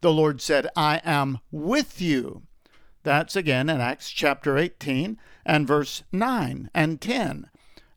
the 0.00 0.12
Lord 0.12 0.40
said, 0.40 0.68
I 0.76 1.00
am 1.04 1.40
with 1.50 2.00
you. 2.00 2.42
That's 3.02 3.36
again 3.36 3.70
in 3.70 3.80
Acts 3.80 4.10
chapter 4.10 4.58
18 4.58 5.18
and 5.44 5.66
verse 5.66 6.02
9 6.12 6.70
and 6.74 7.00
10. 7.00 7.50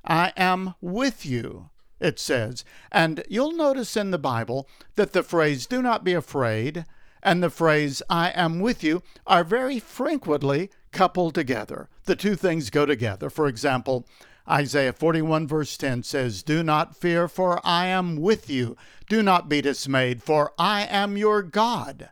I 0.05 0.31
am 0.37 0.75
with 0.81 1.25
you, 1.25 1.69
it 1.99 2.19
says. 2.19 2.63
And 2.91 3.23
you'll 3.29 3.51
notice 3.51 3.97
in 3.97 4.11
the 4.11 4.17
Bible 4.17 4.67
that 4.95 5.13
the 5.13 5.23
phrase, 5.23 5.65
do 5.65 5.81
not 5.81 6.03
be 6.03 6.13
afraid, 6.13 6.85
and 7.21 7.43
the 7.43 7.49
phrase, 7.49 8.01
I 8.09 8.29
am 8.29 8.59
with 8.59 8.83
you, 8.83 9.03
are 9.27 9.43
very 9.43 9.79
frequently 9.79 10.69
coupled 10.91 11.35
together. 11.35 11.89
The 12.05 12.15
two 12.15 12.35
things 12.35 12.69
go 12.69 12.85
together. 12.85 13.29
For 13.29 13.47
example, 13.47 14.07
Isaiah 14.49 14.93
41, 14.93 15.47
verse 15.47 15.77
10 15.77 16.03
says, 16.03 16.41
Do 16.41 16.63
not 16.63 16.95
fear, 16.95 17.27
for 17.27 17.59
I 17.63 17.87
am 17.87 18.17
with 18.17 18.49
you. 18.49 18.77
Do 19.07 19.21
not 19.21 19.49
be 19.49 19.61
dismayed, 19.61 20.23
for 20.23 20.53
I 20.57 20.83
am 20.83 21.17
your 21.17 21.43
God. 21.43 22.09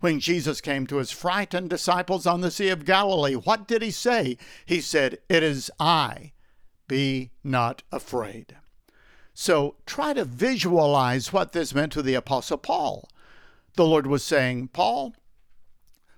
When 0.00 0.20
Jesus 0.20 0.60
came 0.60 0.86
to 0.86 0.96
his 0.96 1.10
frightened 1.10 1.68
disciples 1.68 2.26
on 2.26 2.40
the 2.40 2.50
Sea 2.50 2.68
of 2.68 2.84
Galilee, 2.84 3.34
what 3.34 3.66
did 3.66 3.82
he 3.82 3.90
say? 3.90 4.38
He 4.64 4.80
said, 4.80 5.18
It 5.28 5.42
is 5.42 5.70
I. 5.78 6.32
Be 6.86 7.32
not 7.44 7.82
afraid. 7.92 8.56
So 9.40 9.76
try 9.86 10.12
to 10.12 10.26
visualize 10.26 11.32
what 11.32 11.52
this 11.52 11.74
meant 11.74 11.92
to 11.92 12.02
the 12.02 12.12
Apostle 12.12 12.58
Paul. 12.58 13.08
The 13.74 13.86
Lord 13.86 14.06
was 14.06 14.22
saying, 14.22 14.68
Paul, 14.68 15.14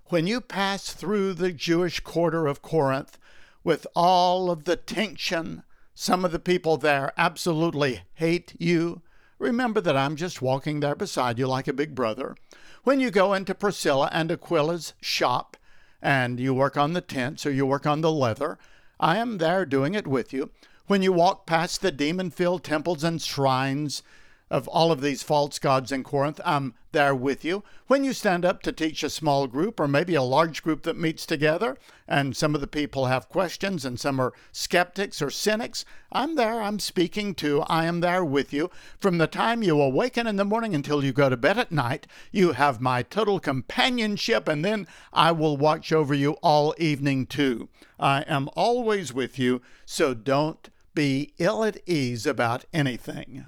when 0.06 0.26
you 0.26 0.40
pass 0.40 0.92
through 0.92 1.34
the 1.34 1.52
Jewish 1.52 2.00
quarter 2.00 2.48
of 2.48 2.62
Corinth 2.62 3.18
with 3.62 3.86
all 3.94 4.50
of 4.50 4.64
the 4.64 4.74
tension, 4.74 5.62
some 5.94 6.24
of 6.24 6.32
the 6.32 6.40
people 6.40 6.76
there 6.76 7.12
absolutely 7.16 8.02
hate 8.14 8.56
you. 8.58 9.02
Remember 9.38 9.80
that 9.80 9.96
I'm 9.96 10.16
just 10.16 10.42
walking 10.42 10.80
there 10.80 10.96
beside 10.96 11.38
you 11.38 11.46
like 11.46 11.68
a 11.68 11.72
big 11.72 11.94
brother. 11.94 12.34
When 12.82 12.98
you 12.98 13.12
go 13.12 13.34
into 13.34 13.54
Priscilla 13.54 14.10
and 14.12 14.32
Aquila's 14.32 14.94
shop 15.00 15.56
and 16.02 16.40
you 16.40 16.52
work 16.52 16.76
on 16.76 16.92
the 16.92 17.00
tents 17.00 17.46
or 17.46 17.52
you 17.52 17.66
work 17.66 17.86
on 17.86 18.00
the 18.00 18.10
leather, 18.10 18.58
I 18.98 19.18
am 19.18 19.38
there 19.38 19.64
doing 19.64 19.94
it 19.94 20.08
with 20.08 20.32
you. 20.32 20.50
When 20.88 21.00
you 21.00 21.12
walk 21.12 21.46
past 21.46 21.80
the 21.80 21.92
demon 21.92 22.30
filled 22.30 22.64
temples 22.64 23.04
and 23.04 23.22
shrines 23.22 24.02
of 24.50 24.66
all 24.68 24.92
of 24.92 25.00
these 25.00 25.22
false 25.22 25.58
gods 25.58 25.92
in 25.92 26.02
Corinth, 26.02 26.40
I'm 26.44 26.74
there 26.90 27.14
with 27.14 27.44
you. 27.44 27.62
When 27.86 28.04
you 28.04 28.12
stand 28.12 28.44
up 28.44 28.62
to 28.64 28.72
teach 28.72 29.02
a 29.02 29.08
small 29.08 29.46
group 29.46 29.80
or 29.80 29.88
maybe 29.88 30.14
a 30.14 30.22
large 30.22 30.62
group 30.62 30.82
that 30.82 30.98
meets 30.98 31.24
together, 31.24 31.78
and 32.06 32.36
some 32.36 32.54
of 32.54 32.60
the 32.60 32.66
people 32.66 33.06
have 33.06 33.30
questions 33.30 33.84
and 33.86 33.98
some 33.98 34.20
are 34.20 34.34
skeptics 34.50 35.22
or 35.22 35.30
cynics, 35.30 35.86
I'm 36.10 36.34
there. 36.34 36.60
I'm 36.60 36.80
speaking 36.80 37.34
to. 37.36 37.62
I 37.62 37.86
am 37.86 38.00
there 38.00 38.24
with 38.24 38.52
you. 38.52 38.68
From 38.98 39.16
the 39.16 39.26
time 39.26 39.62
you 39.62 39.80
awaken 39.80 40.26
in 40.26 40.36
the 40.36 40.44
morning 40.44 40.74
until 40.74 41.02
you 41.02 41.12
go 41.12 41.30
to 41.30 41.36
bed 41.36 41.58
at 41.58 41.72
night, 41.72 42.06
you 42.32 42.52
have 42.52 42.80
my 42.80 43.02
total 43.02 43.40
companionship, 43.40 44.48
and 44.48 44.64
then 44.64 44.86
I 45.12 45.32
will 45.32 45.56
watch 45.56 45.92
over 45.92 46.12
you 46.12 46.32
all 46.42 46.74
evening 46.76 47.24
too. 47.24 47.70
I 47.98 48.22
am 48.22 48.50
always 48.54 49.14
with 49.14 49.38
you, 49.38 49.62
so 49.86 50.12
don't 50.12 50.68
be 50.94 51.34
ill 51.38 51.64
at 51.64 51.78
ease 51.86 52.26
about 52.26 52.64
anything. 52.72 53.46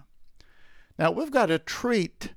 Now, 0.98 1.10
we've 1.10 1.30
got 1.30 1.46
to 1.46 1.58
treat 1.58 2.34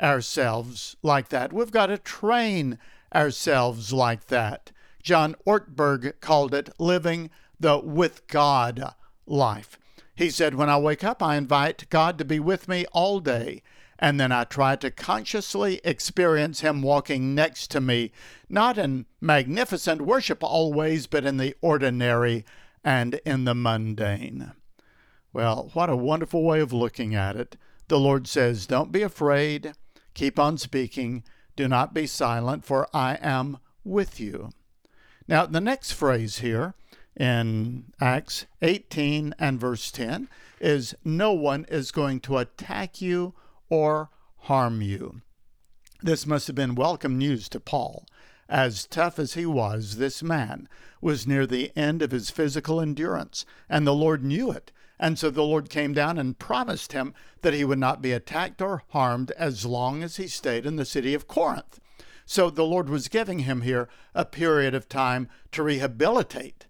ourselves 0.00 0.96
like 1.02 1.28
that. 1.30 1.52
We've 1.52 1.70
got 1.70 1.86
to 1.86 1.98
train 1.98 2.78
ourselves 3.14 3.92
like 3.92 4.26
that. 4.26 4.72
John 5.02 5.36
Ortberg 5.46 6.20
called 6.20 6.54
it 6.54 6.70
living 6.78 7.30
the 7.58 7.78
with 7.78 8.26
God 8.26 8.94
life. 9.26 9.78
He 10.14 10.30
said, 10.30 10.54
When 10.54 10.68
I 10.68 10.78
wake 10.78 11.04
up, 11.04 11.22
I 11.22 11.36
invite 11.36 11.88
God 11.90 12.18
to 12.18 12.24
be 12.24 12.40
with 12.40 12.68
me 12.68 12.86
all 12.92 13.20
day, 13.20 13.62
and 13.98 14.18
then 14.18 14.32
I 14.32 14.44
try 14.44 14.76
to 14.76 14.90
consciously 14.90 15.80
experience 15.84 16.60
Him 16.60 16.82
walking 16.82 17.34
next 17.34 17.70
to 17.72 17.80
me, 17.80 18.12
not 18.48 18.78
in 18.78 19.06
magnificent 19.20 20.02
worship 20.02 20.42
always, 20.42 21.06
but 21.06 21.24
in 21.24 21.36
the 21.36 21.54
ordinary 21.60 22.44
and 22.86 23.20
in 23.26 23.44
the 23.44 23.54
mundane. 23.54 24.52
Well, 25.34 25.70
what 25.74 25.90
a 25.90 25.96
wonderful 25.96 26.42
way 26.42 26.60
of 26.60 26.72
looking 26.72 27.14
at 27.14 27.36
it 27.36 27.58
the 27.88 27.98
Lord 27.98 28.26
says, 28.26 28.66
Don't 28.66 28.92
be 28.92 29.02
afraid, 29.02 29.72
keep 30.14 30.38
on 30.38 30.58
speaking, 30.58 31.22
do 31.54 31.68
not 31.68 31.94
be 31.94 32.06
silent, 32.06 32.64
for 32.64 32.88
I 32.92 33.18
am 33.20 33.58
with 33.84 34.18
you. 34.18 34.50
Now, 35.28 35.46
the 35.46 35.60
next 35.60 35.92
phrase 35.92 36.38
here 36.38 36.74
in 37.16 37.92
Acts 38.00 38.46
18 38.62 39.34
and 39.38 39.60
verse 39.60 39.90
10 39.90 40.28
is 40.60 40.94
no 41.04 41.32
one 41.32 41.64
is 41.68 41.90
going 41.92 42.20
to 42.20 42.38
attack 42.38 43.00
you 43.00 43.34
or 43.68 44.10
harm 44.40 44.82
you. 44.82 45.22
This 46.02 46.26
must 46.26 46.46
have 46.46 46.56
been 46.56 46.74
welcome 46.74 47.18
news 47.18 47.48
to 47.50 47.60
Paul. 47.60 48.04
As 48.48 48.86
tough 48.86 49.18
as 49.18 49.34
he 49.34 49.44
was, 49.44 49.96
this 49.96 50.22
man 50.22 50.68
was 51.00 51.26
near 51.26 51.46
the 51.46 51.72
end 51.76 52.00
of 52.00 52.12
his 52.12 52.30
physical 52.30 52.80
endurance, 52.80 53.44
and 53.68 53.86
the 53.86 53.94
Lord 53.94 54.24
knew 54.24 54.50
it. 54.52 54.70
And 54.98 55.18
so 55.18 55.30
the 55.30 55.42
Lord 55.42 55.68
came 55.68 55.92
down 55.92 56.16
and 56.16 56.38
promised 56.38 56.92
him 56.92 57.12
that 57.42 57.54
he 57.54 57.64
would 57.64 57.78
not 57.78 58.00
be 58.00 58.12
attacked 58.12 58.62
or 58.62 58.82
harmed 58.90 59.30
as 59.32 59.66
long 59.66 60.02
as 60.02 60.16
he 60.16 60.26
stayed 60.26 60.64
in 60.64 60.76
the 60.76 60.84
city 60.84 61.12
of 61.12 61.28
Corinth. 61.28 61.80
So 62.24 62.50
the 62.50 62.64
Lord 62.64 62.88
was 62.88 63.08
giving 63.08 63.40
him 63.40 63.60
here 63.60 63.88
a 64.14 64.24
period 64.24 64.74
of 64.74 64.88
time 64.88 65.28
to 65.52 65.62
rehabilitate, 65.62 66.66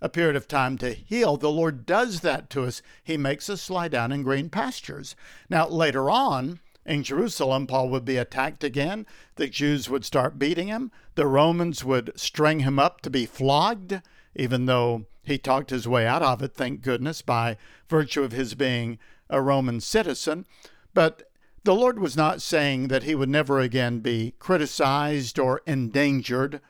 a 0.00 0.08
period 0.08 0.36
of 0.36 0.46
time 0.46 0.78
to 0.78 0.92
heal. 0.92 1.36
The 1.36 1.50
Lord 1.50 1.86
does 1.86 2.20
that 2.20 2.50
to 2.50 2.64
us. 2.64 2.82
He 3.02 3.16
makes 3.16 3.48
us 3.48 3.70
lie 3.70 3.88
down 3.88 4.12
in 4.12 4.22
green 4.22 4.50
pastures. 4.50 5.16
Now, 5.48 5.66
later 5.68 6.10
on, 6.10 6.60
in 6.86 7.02
Jerusalem, 7.02 7.66
Paul 7.66 7.88
would 7.90 8.04
be 8.04 8.16
attacked 8.16 8.64
again. 8.64 9.06
The 9.36 9.48
Jews 9.48 9.88
would 9.88 10.04
start 10.04 10.38
beating 10.38 10.68
him. 10.68 10.90
The 11.14 11.26
Romans 11.26 11.84
would 11.84 12.12
string 12.16 12.60
him 12.60 12.78
up 12.78 13.00
to 13.02 13.10
be 13.10 13.26
flogged, 13.26 14.00
even 14.34 14.66
though 14.66 15.06
he 15.22 15.38
talked 15.38 15.70
his 15.70 15.86
way 15.86 16.06
out 16.06 16.22
of 16.22 16.42
it, 16.42 16.54
thank 16.54 16.82
goodness, 16.82 17.22
by 17.22 17.56
virtue 17.88 18.22
of 18.22 18.32
his 18.32 18.54
being 18.54 18.98
a 19.28 19.40
Roman 19.40 19.80
citizen. 19.80 20.46
But 20.94 21.22
the 21.62 21.74
Lord 21.74 21.98
was 21.98 22.16
not 22.16 22.40
saying 22.40 22.88
that 22.88 23.02
he 23.02 23.14
would 23.14 23.28
never 23.28 23.60
again 23.60 24.00
be 24.00 24.34
criticized 24.38 25.38
or 25.38 25.60
endangered, 25.66 26.60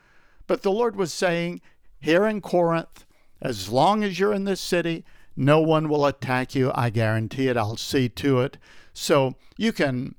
but 0.47 0.63
the 0.63 0.71
Lord 0.71 0.97
was 0.97 1.13
saying, 1.13 1.61
here 1.99 2.25
in 2.25 2.41
Corinth, 2.41 3.05
as 3.41 3.69
long 3.69 4.03
as 4.03 4.19
you're 4.19 4.33
in 4.33 4.43
this 4.43 4.59
city, 4.59 5.05
no 5.35 5.61
one 5.61 5.87
will 5.87 6.05
attack 6.05 6.53
you. 6.53 6.71
I 6.75 6.89
guarantee 6.89 7.47
it. 7.47 7.55
I'll 7.55 7.77
see 7.77 8.09
to 8.09 8.41
it. 8.41 8.57
So 8.93 9.35
you 9.57 9.71
can 9.71 10.15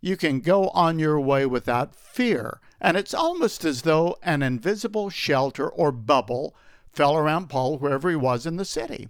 you 0.00 0.16
can 0.16 0.40
go 0.40 0.68
on 0.70 0.98
your 0.98 1.20
way 1.20 1.44
without 1.44 1.94
fear. 1.94 2.60
And 2.80 2.96
it's 2.96 3.12
almost 3.12 3.64
as 3.64 3.82
though 3.82 4.16
an 4.22 4.42
invisible 4.42 5.10
shelter 5.10 5.68
or 5.68 5.92
bubble 5.92 6.54
fell 6.92 7.16
around 7.16 7.48
Paul 7.48 7.78
wherever 7.78 8.08
he 8.08 8.16
was 8.16 8.46
in 8.46 8.56
the 8.56 8.64
city. 8.64 9.08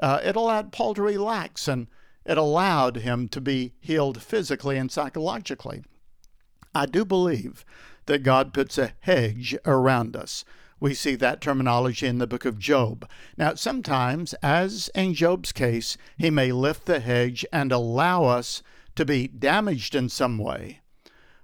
Uh, 0.00 0.20
it 0.24 0.34
allowed 0.34 0.72
Paul 0.72 0.94
to 0.94 1.02
relax 1.02 1.68
and 1.68 1.86
it 2.24 2.38
allowed 2.38 2.96
him 2.96 3.28
to 3.28 3.40
be 3.40 3.72
healed 3.80 4.20
physically 4.22 4.76
and 4.76 4.90
psychologically. 4.90 5.84
I 6.74 6.86
do 6.86 7.04
believe 7.04 7.64
that 8.06 8.22
God 8.22 8.52
puts 8.52 8.78
a 8.78 8.92
hedge 9.00 9.56
around 9.64 10.16
us. 10.16 10.44
We 10.82 10.94
see 10.94 11.14
that 11.14 11.40
terminology 11.40 12.08
in 12.08 12.18
the 12.18 12.26
book 12.26 12.44
of 12.44 12.58
Job. 12.58 13.08
Now, 13.36 13.54
sometimes, 13.54 14.34
as 14.42 14.90
in 14.96 15.14
Job's 15.14 15.52
case, 15.52 15.96
he 16.18 16.28
may 16.28 16.50
lift 16.50 16.86
the 16.86 16.98
hedge 16.98 17.46
and 17.52 17.70
allow 17.70 18.24
us 18.24 18.64
to 18.96 19.04
be 19.04 19.28
damaged 19.28 19.94
in 19.94 20.08
some 20.08 20.38
way. 20.38 20.80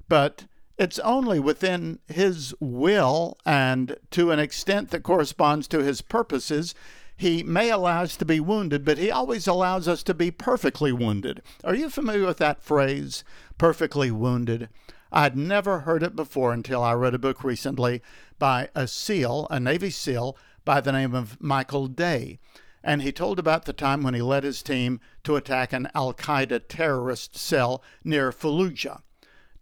But 0.09 0.47
it's 0.77 0.99
only 0.99 1.39
within 1.39 2.01
his 2.09 2.53
will 2.59 3.39
and 3.47 3.97
to 4.11 4.33
an 4.33 4.41
extent 4.41 4.91
that 4.91 5.05
corresponds 5.05 5.69
to 5.69 5.85
his 5.85 6.01
purposes. 6.01 6.75
He 7.17 7.45
may 7.45 7.71
allow 7.71 8.03
us 8.03 8.17
to 8.17 8.25
be 8.25 8.41
wounded, 8.41 8.85
but 8.85 8.99
he 8.99 9.09
always 9.09 9.47
allows 9.47 9.87
us 9.87 10.03
to 10.03 10.15
be 10.15 10.33
perfectly 10.33 10.91
wounded. 10.91 11.43
Are 11.63 11.77
you 11.77 11.91
familiar 11.91 12.27
with 12.27 12.39
that 12.39 12.65
phrase, 12.65 13.23
perfectly 13.57 14.11
wounded? 14.11 14.69
I'd 15.11 15.37
never 15.37 15.81
heard 15.81 16.03
it 16.03 16.15
before 16.15 16.53
until 16.53 16.83
I 16.83 16.93
read 16.93 17.15
a 17.15 17.19
book 17.19 17.43
recently 17.43 18.03
by 18.39 18.69
a 18.75 18.87
SEAL, 18.87 19.47
a 19.51 19.59
Navy 19.59 19.91
SEAL, 19.91 20.37
by 20.65 20.81
the 20.81 20.93
name 20.93 21.15
of 21.15 21.41
Michael 21.41 21.87
Day. 21.87 22.39
And 22.83 23.03
he 23.03 23.13
told 23.13 23.39
about 23.39 23.65
the 23.65 23.73
time 23.73 24.03
when 24.03 24.15
he 24.15 24.23
led 24.23 24.45
his 24.45 24.63
team 24.63 25.01
to 25.25 25.37
attack 25.37 25.73
an 25.73 25.89
Al 25.95 26.15
Qaeda 26.15 26.63
terrorist 26.69 27.37
cell 27.37 27.83
near 28.05 28.31
Fallujah. 28.31 29.03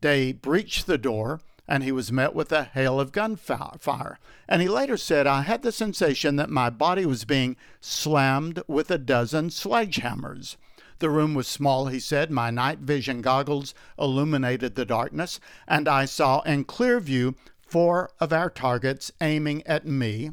Day 0.00 0.33
breached 0.33 0.87
the 0.87 0.99
door 0.99 1.40
and 1.68 1.83
he 1.83 1.92
was 1.92 2.12
met 2.12 2.35
with 2.35 2.52
a 2.52 2.64
hail 2.64 3.00
of 3.00 3.12
gunfire. 3.12 4.18
And 4.49 4.62
he 4.62 4.68
later 4.68 4.97
said, 4.97 5.26
I 5.26 5.42
had 5.42 5.62
the 5.62 5.73
sensation 5.73 6.37
that 6.37 6.50
my 6.50 6.71
body 6.71 7.04
was 7.04 7.25
being 7.25 7.56
slammed 7.80 8.62
with 8.68 8.90
a 8.90 8.99
dozen 8.99 9.50
sledgehammers. 9.50 10.56
The 10.99 11.11
room 11.11 11.35
was 11.35 11.47
small, 11.49 11.88
he 11.88 12.00
said. 12.00 12.30
My 12.30 12.50
night 12.50 12.78
vision 12.78 13.21
goggles 13.21 13.75
illuminated 13.99 14.76
the 14.76 14.87
darkness, 14.87 15.40
and 15.66 15.88
I 15.88 16.04
saw 16.04 16.40
in 16.42 16.64
clear 16.64 17.00
view 17.00 17.35
four 17.66 18.11
of 18.20 18.32
our 18.32 18.49
targets 18.49 19.11
aiming 19.20 19.66
at 19.66 19.87
me, 19.87 20.30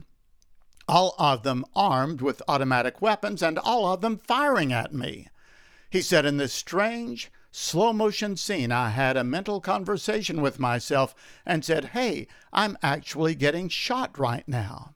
all 0.87 1.15
of 1.17 1.43
them 1.43 1.65
armed 1.75 2.21
with 2.21 2.41
automatic 2.47 3.01
weapons, 3.01 3.41
and 3.41 3.57
all 3.57 3.91
of 3.91 4.01
them 4.01 4.17
firing 4.17 4.71
at 4.71 4.93
me. 4.93 5.27
He 5.89 6.01
said, 6.01 6.25
in 6.25 6.37
this 6.37 6.53
strange, 6.53 7.31
slow 7.51 7.93
motion 7.93 8.37
scene, 8.37 8.71
I 8.71 8.89
had 8.89 9.17
a 9.17 9.23
mental 9.23 9.61
conversation 9.61 10.41
with 10.41 10.59
myself 10.59 11.15
and 11.45 11.63
said, 11.63 11.85
Hey, 11.85 12.27
I'm 12.51 12.77
actually 12.81 13.35
getting 13.35 13.69
shot 13.69 14.17
right 14.17 14.47
now. 14.47 14.95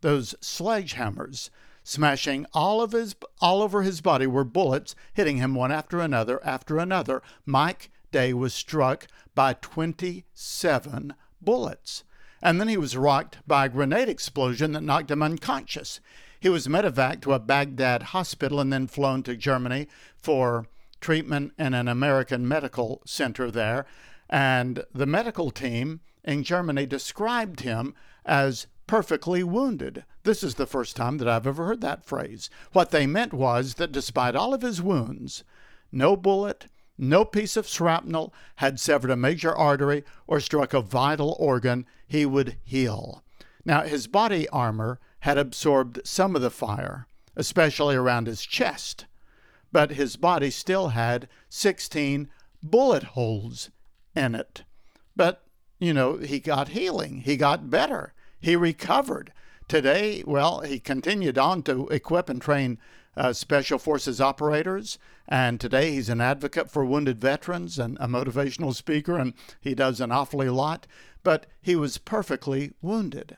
Those 0.00 0.34
sledgehammers 0.40 1.50
smashing 1.84 2.46
all 2.52 2.80
of 2.80 2.92
his 2.92 3.16
all 3.40 3.62
over 3.62 3.82
his 3.82 4.00
body 4.00 4.26
were 4.26 4.44
bullets 4.44 4.94
hitting 5.14 5.38
him 5.38 5.54
one 5.54 5.72
after 5.72 6.00
another 6.00 6.44
after 6.44 6.78
another. 6.78 7.22
Mike 7.44 7.90
Day 8.12 8.32
was 8.32 8.54
struck 8.54 9.06
by 9.34 9.54
27 9.54 11.14
bullets. 11.44 12.04
And 12.40 12.60
then 12.60 12.68
he 12.68 12.76
was 12.76 12.96
rocked 12.96 13.38
by 13.46 13.66
a 13.66 13.68
grenade 13.68 14.08
explosion 14.08 14.72
that 14.72 14.82
knocked 14.82 15.10
him 15.10 15.22
unconscious. 15.22 16.00
He 16.40 16.48
was 16.48 16.66
medevaced 16.66 17.22
to 17.22 17.34
a 17.34 17.38
Baghdad 17.38 18.02
hospital 18.02 18.58
and 18.58 18.72
then 18.72 18.88
flown 18.88 19.22
to 19.22 19.36
Germany 19.36 19.86
for 20.16 20.66
treatment 21.00 21.52
in 21.58 21.74
an 21.74 21.86
American 21.86 22.48
medical 22.48 23.00
center 23.06 23.50
there. 23.50 23.86
And 24.28 24.84
the 24.92 25.06
medical 25.06 25.50
team 25.50 26.00
in 26.24 26.42
Germany 26.42 26.86
described 26.86 27.60
him 27.60 27.94
as 28.24 28.66
perfectly 28.86 29.42
wounded. 29.42 30.04
This 30.24 30.42
is 30.42 30.56
the 30.56 30.66
first 30.66 30.96
time 30.96 31.18
that 31.18 31.28
I've 31.28 31.46
ever 31.46 31.66
heard 31.66 31.80
that 31.82 32.04
phrase. 32.04 32.50
What 32.72 32.90
they 32.90 33.06
meant 33.06 33.32
was 33.32 33.74
that 33.74 33.92
despite 33.92 34.34
all 34.34 34.52
of 34.52 34.62
his 34.62 34.82
wounds, 34.82 35.44
no 35.90 36.16
bullet, 36.16 36.66
no 37.02 37.24
piece 37.24 37.56
of 37.56 37.66
shrapnel 37.66 38.32
had 38.56 38.78
severed 38.78 39.10
a 39.10 39.16
major 39.16 39.54
artery 39.54 40.04
or 40.26 40.38
struck 40.38 40.72
a 40.72 40.80
vital 40.80 41.36
organ, 41.38 41.84
he 42.06 42.24
would 42.24 42.56
heal. 42.62 43.24
Now, 43.64 43.82
his 43.82 44.06
body 44.06 44.48
armor 44.48 45.00
had 45.20 45.36
absorbed 45.36 46.00
some 46.04 46.36
of 46.36 46.42
the 46.42 46.50
fire, 46.50 47.06
especially 47.36 47.96
around 47.96 48.26
his 48.26 48.42
chest, 48.42 49.06
but 49.72 49.92
his 49.92 50.16
body 50.16 50.50
still 50.50 50.88
had 50.88 51.28
16 51.48 52.28
bullet 52.62 53.02
holes 53.02 53.70
in 54.14 54.34
it. 54.34 54.62
But, 55.16 55.44
you 55.78 55.92
know, 55.92 56.18
he 56.18 56.38
got 56.38 56.68
healing, 56.68 57.22
he 57.22 57.36
got 57.36 57.68
better, 57.68 58.14
he 58.40 58.54
recovered. 58.54 59.32
Today, 59.68 60.22
well, 60.26 60.60
he 60.60 60.78
continued 60.78 61.38
on 61.38 61.62
to 61.64 61.88
equip 61.88 62.28
and 62.28 62.40
train 62.40 62.78
uh, 63.16 63.32
Special 63.32 63.78
Forces 63.78 64.20
operators, 64.20 64.98
and 65.28 65.60
today 65.60 65.92
he's 65.92 66.08
an 66.08 66.20
advocate 66.20 66.70
for 66.70 66.84
wounded 66.84 67.20
veterans 67.20 67.78
and 67.78 67.96
a 68.00 68.06
motivational 68.06 68.74
speaker, 68.74 69.18
and 69.18 69.34
he 69.60 69.74
does 69.74 70.00
an 70.00 70.12
awfully 70.12 70.48
lot, 70.48 70.86
but 71.22 71.46
he 71.60 71.76
was 71.76 71.98
perfectly 71.98 72.72
wounded. 72.80 73.36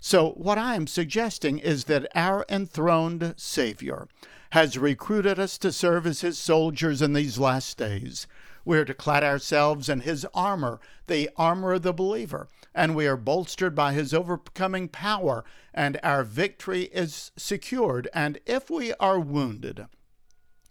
So, 0.00 0.30
what 0.30 0.58
I 0.58 0.76
am 0.76 0.86
suggesting 0.86 1.58
is 1.58 1.84
that 1.84 2.06
our 2.14 2.44
enthroned 2.48 3.34
Savior 3.36 4.06
has 4.50 4.78
recruited 4.78 5.38
us 5.38 5.58
to 5.58 5.72
serve 5.72 6.06
as 6.06 6.20
His 6.20 6.38
soldiers 6.38 7.02
in 7.02 7.12
these 7.12 7.38
last 7.38 7.76
days. 7.76 8.26
We 8.68 8.76
are 8.76 8.84
to 8.84 8.92
clad 8.92 9.24
ourselves 9.24 9.88
in 9.88 10.00
His 10.00 10.26
armor, 10.34 10.78
the 11.06 11.30
armor 11.36 11.72
of 11.72 11.82
the 11.82 11.94
believer, 11.94 12.48
and 12.74 12.94
we 12.94 13.06
are 13.06 13.16
bolstered 13.16 13.74
by 13.74 13.94
His 13.94 14.12
overcoming 14.12 14.88
power, 14.88 15.42
and 15.72 15.98
our 16.02 16.22
victory 16.22 16.82
is 16.92 17.30
secured. 17.38 18.08
And 18.12 18.38
if 18.44 18.68
we 18.68 18.92
are 19.00 19.18
wounded, 19.18 19.86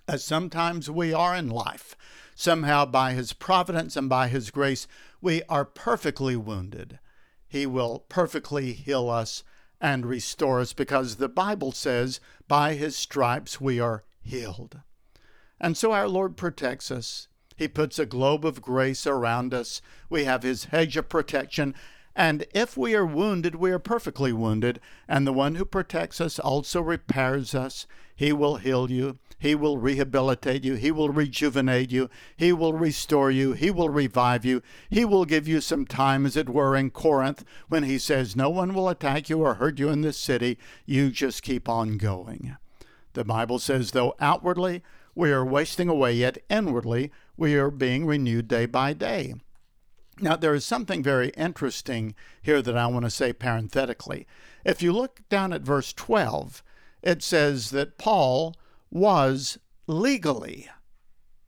as 0.07 0.23
sometimes 0.23 0.91
we 0.91 1.11
are 1.11 1.35
in 1.35 1.49
life, 1.49 1.97
somehow 2.35 2.85
by 2.85 3.13
His 3.13 3.33
providence 3.33 3.97
and 3.97 4.07
by 4.07 4.27
His 4.27 4.51
grace, 4.51 4.87
we 5.19 5.41
are 5.49 5.65
perfectly 5.65 6.35
wounded 6.35 6.99
he 7.47 7.65
will 7.65 7.99
perfectly 8.09 8.73
heal 8.73 9.09
us 9.09 9.43
and 9.79 10.05
restore 10.05 10.59
us 10.59 10.73
because 10.73 11.15
the 11.15 11.29
Bible 11.29 11.71
says, 11.71 12.19
by 12.47 12.73
His 12.73 12.95
stripes 12.95 13.61
we 13.61 13.79
are 13.79 14.03
healed. 14.21 14.81
And 15.59 15.77
so 15.77 15.91
our 15.91 16.07
Lord 16.07 16.35
protects 16.35 16.91
us. 16.91 17.27
He 17.57 17.67
puts 17.67 17.99
a 17.99 18.05
globe 18.05 18.45
of 18.45 18.61
grace 18.61 19.05
around 19.05 19.53
us. 19.53 19.81
We 20.09 20.23
have 20.23 20.43
His 20.43 20.65
hedge 20.65 20.95
of 20.95 21.09
protection. 21.09 21.75
And 22.15 22.45
if 22.53 22.77
we 22.77 22.95
are 22.95 23.05
wounded, 23.05 23.55
we 23.55 23.71
are 23.71 23.79
perfectly 23.79 24.31
wounded. 24.31 24.79
And 25.07 25.27
the 25.27 25.33
one 25.33 25.55
who 25.55 25.65
protects 25.65 26.21
us 26.21 26.39
also 26.39 26.81
repairs 26.81 27.53
us. 27.53 27.85
He 28.15 28.31
will 28.31 28.55
heal 28.55 28.89
you. 28.89 29.19
He 29.37 29.53
will 29.53 29.77
rehabilitate 29.77 30.63
you. 30.63 30.73
He 30.73 30.89
will 30.89 31.09
rejuvenate 31.09 31.91
you. 31.91 32.09
He 32.35 32.51
will 32.51 32.73
restore 32.73 33.29
you. 33.29 33.53
He 33.53 33.69
will 33.69 33.89
revive 33.89 34.43
you. 34.43 34.63
He 34.89 35.05
will 35.05 35.25
give 35.25 35.47
you 35.47 35.61
some 35.61 35.85
time, 35.85 36.25
as 36.25 36.35
it 36.35 36.49
were, 36.49 36.75
in 36.75 36.89
Corinth 36.89 37.45
when 37.69 37.83
he 37.83 37.99
says, 37.99 38.35
No 38.35 38.49
one 38.49 38.73
will 38.73 38.89
attack 38.89 39.29
you 39.29 39.41
or 39.41 39.55
hurt 39.55 39.77
you 39.77 39.89
in 39.89 40.01
this 40.01 40.17
city. 40.17 40.57
You 40.87 41.11
just 41.11 41.43
keep 41.43 41.69
on 41.69 41.97
going. 41.97 42.57
The 43.13 43.23
Bible 43.23 43.59
says, 43.59 43.91
though 43.91 44.15
outwardly 44.19 44.81
we 45.17 45.31
are 45.31 45.43
wasting 45.43 45.89
away, 45.89 46.13
yet 46.13 46.37
inwardly 46.47 47.11
we 47.35 47.55
are 47.55 47.71
being 47.71 48.05
renewed 48.05 48.47
day 48.47 48.67
by 48.67 48.93
day. 48.93 49.33
Now, 50.19 50.35
there 50.35 50.53
is 50.53 50.63
something 50.63 51.01
very 51.01 51.29
interesting 51.29 52.13
here 52.41 52.61
that 52.61 52.77
I 52.77 52.85
want 52.87 53.05
to 53.05 53.09
say 53.09 53.33
parenthetically. 53.33 54.27
If 54.63 54.81
you 54.83 54.93
look 54.93 55.21
down 55.27 55.53
at 55.53 55.61
verse 55.61 55.91
12, 55.93 56.63
it 57.01 57.23
says 57.23 57.71
that 57.71 57.97
Paul 57.97 58.55
was 58.91 59.57
legally 59.87 60.69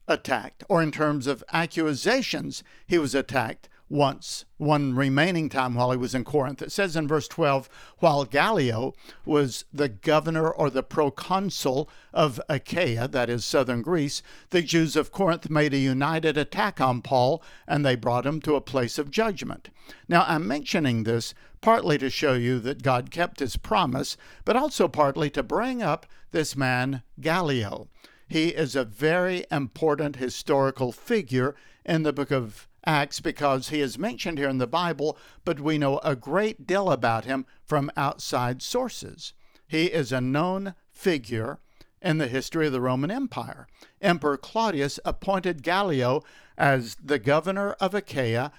attacked, 0.08 0.63
or 0.67 0.82
in 0.82 0.91
terms 0.91 1.27
of 1.27 1.43
accusations, 1.53 2.63
he 2.88 2.97
was 2.97 3.13
attacked 3.13 3.69
once, 3.89 4.45
one 4.58 4.95
remaining 4.95 5.49
time 5.49 5.73
while 5.73 5.91
he 5.91 5.97
was 5.97 6.13
in 6.13 6.23
Corinth. 6.23 6.62
It 6.62 6.71
says 6.71 6.95
in 6.95 7.08
verse 7.08 7.28
12, 7.28 7.67
while 7.97 8.23
Gallio 8.23 8.93
was 9.25 9.65
the 9.73 9.89
governor 9.89 10.49
or 10.49 10.69
the 10.69 10.84
proconsul 10.84 11.89
of 12.13 12.39
Achaia, 12.47 13.08
that 13.08 13.30
is 13.30 13.43
southern 13.43 13.82
Greece, 13.82 14.21
the 14.52 14.62
Jews 14.62 14.95
of 14.95 15.12
Corinth 15.12 15.49
made 15.49 15.73
a 15.73 15.78
united 15.78 16.38
attack 16.38 16.80
on 16.80 17.02
Paul 17.02 17.43
and 17.67 17.84
they 17.84 17.95
brought 17.95 18.25
him 18.25 18.39
to 18.41 18.56
a 18.56 18.62
place 18.62 18.99
of 18.99 19.12
judgment. 19.12 19.69
Now, 20.08 20.23
I'm 20.28 20.47
mentioning 20.47 21.04
this 21.04 21.34
partly 21.62 21.97
to 21.97 22.10
show 22.10 22.34
you 22.34 22.60
that 22.60 22.84
God 22.84 23.12
kept 23.12 23.39
his 23.39 23.58
promise, 23.58 24.15
but 24.45 24.56
also 24.56 24.88
partly 24.88 25.30
to 25.32 25.43
bring 25.43 25.82
up 25.82 26.06
this 26.32 26.56
man, 26.56 27.02
Gallio. 27.19 27.88
He 28.28 28.49
is 28.49 28.75
a 28.75 28.86
very 28.86 29.45
important 29.52 30.17
historical 30.17 30.91
figure 30.91 31.56
in 31.84 32.04
the 32.04 32.13
book 32.13 32.30
of 32.30 32.67
Acts 32.85 33.19
because 33.19 33.69
he 33.69 33.81
is 33.81 33.99
mentioned 33.99 34.37
here 34.37 34.49
in 34.49 34.57
the 34.57 34.67
Bible, 34.67 35.17
but 35.43 35.59
we 35.59 35.77
know 35.77 35.99
a 35.99 36.15
great 36.15 36.65
deal 36.65 36.91
about 36.91 37.25
him 37.25 37.45
from 37.65 37.91
outside 37.97 38.61
sources. 38.61 39.33
He 39.67 39.85
is 39.85 40.11
a 40.11 40.21
known 40.21 40.75
figure 40.89 41.59
in 42.01 42.17
the 42.17 42.27
history 42.27 42.67
of 42.67 42.73
the 42.73 42.81
Roman 42.81 43.11
Empire. 43.11 43.67
Emperor 44.01 44.37
Claudius 44.37 44.99
appointed 45.03 45.63
Gallio 45.63 46.23
as 46.57 46.95
the 47.03 47.19
governor 47.19 47.73
of 47.73 47.93
Achaia 47.93 48.51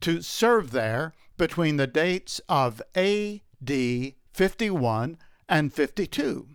to 0.00 0.22
serve 0.22 0.70
there 0.70 1.12
between 1.36 1.76
the 1.76 1.86
dates 1.86 2.40
of 2.48 2.80
AD 2.94 3.42
51 4.32 5.18
and 5.48 5.72
52. 5.72 6.48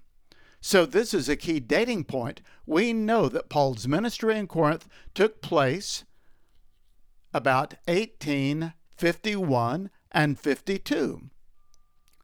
So, 0.63 0.85
this 0.85 1.13
is 1.13 1.27
a 1.27 1.35
key 1.35 1.59
dating 1.59 2.03
point. 2.03 2.41
We 2.67 2.93
know 2.93 3.27
that 3.29 3.49
Paul's 3.49 3.87
ministry 3.87 4.37
in 4.37 4.45
Corinth 4.45 4.87
took 5.15 5.41
place 5.41 6.03
about 7.33 7.75
1851 7.87 9.89
and 10.11 10.39
52. 10.39 11.29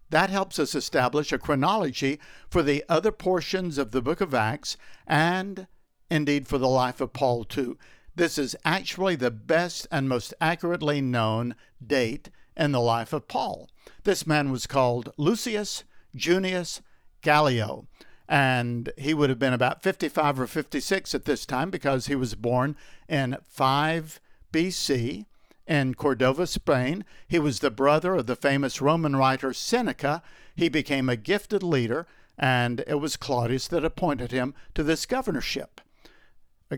That 0.10 0.30
helps 0.30 0.60
us 0.60 0.74
establish 0.74 1.32
a 1.32 1.38
chronology 1.38 2.20
for 2.50 2.64
the 2.64 2.84
other 2.88 3.12
portions 3.12 3.78
of 3.78 3.92
the 3.92 4.02
book 4.02 4.22
of 4.22 4.34
Acts 4.34 4.78
and 5.06 5.68
indeed 6.10 6.48
for 6.48 6.58
the 6.58 6.70
life 6.70 7.02
of 7.02 7.14
Paul, 7.14 7.44
too. 7.44 7.78
This 8.16 8.38
is 8.38 8.56
actually 8.66 9.16
the 9.16 9.32
best 9.32 9.88
and 9.92 10.10
most 10.10 10.34
accurately 10.42 11.02
known 11.02 11.56
date 11.86 12.30
in 12.56 12.72
the 12.72 12.80
life 12.80 13.14
of 13.14 13.28
Paul. 13.28 13.70
This 14.04 14.26
man 14.26 14.52
was 14.52 14.66
called 14.66 15.12
Lucius 15.18 15.84
Junius 16.16 16.82
Gallio, 17.22 17.88
and 18.28 18.92
he 18.98 19.14
would 19.14 19.30
have 19.30 19.40
been 19.40 19.54
about 19.54 19.84
55 19.84 20.40
or 20.40 20.48
56 20.48 21.14
at 21.14 21.26
this 21.26 21.46
time 21.46 21.70
because 21.70 22.08
he 22.08 22.16
was 22.16 22.34
born 22.34 22.76
in 23.08 23.38
5 23.44 24.20
BC 24.52 25.26
in 25.68 25.94
Cordova, 25.96 26.48
Spain. 26.48 27.04
He 27.28 27.40
was 27.40 27.60
the 27.60 27.72
brother 27.72 28.16
of 28.16 28.26
the 28.26 28.36
famous 28.36 28.82
Roman 28.82 29.16
writer 29.16 29.54
Seneca. 29.54 30.22
He 30.56 30.70
became 30.70 31.10
a 31.10 31.16
gifted 31.16 31.64
leader, 31.64 32.08
and 32.38 32.84
it 32.88 32.96
was 32.96 33.18
Claudius 33.18 33.68
that 33.68 33.84
appointed 33.84 34.32
him 34.32 34.54
to 34.76 34.84
this 34.84 35.06
governorship. 35.06 35.82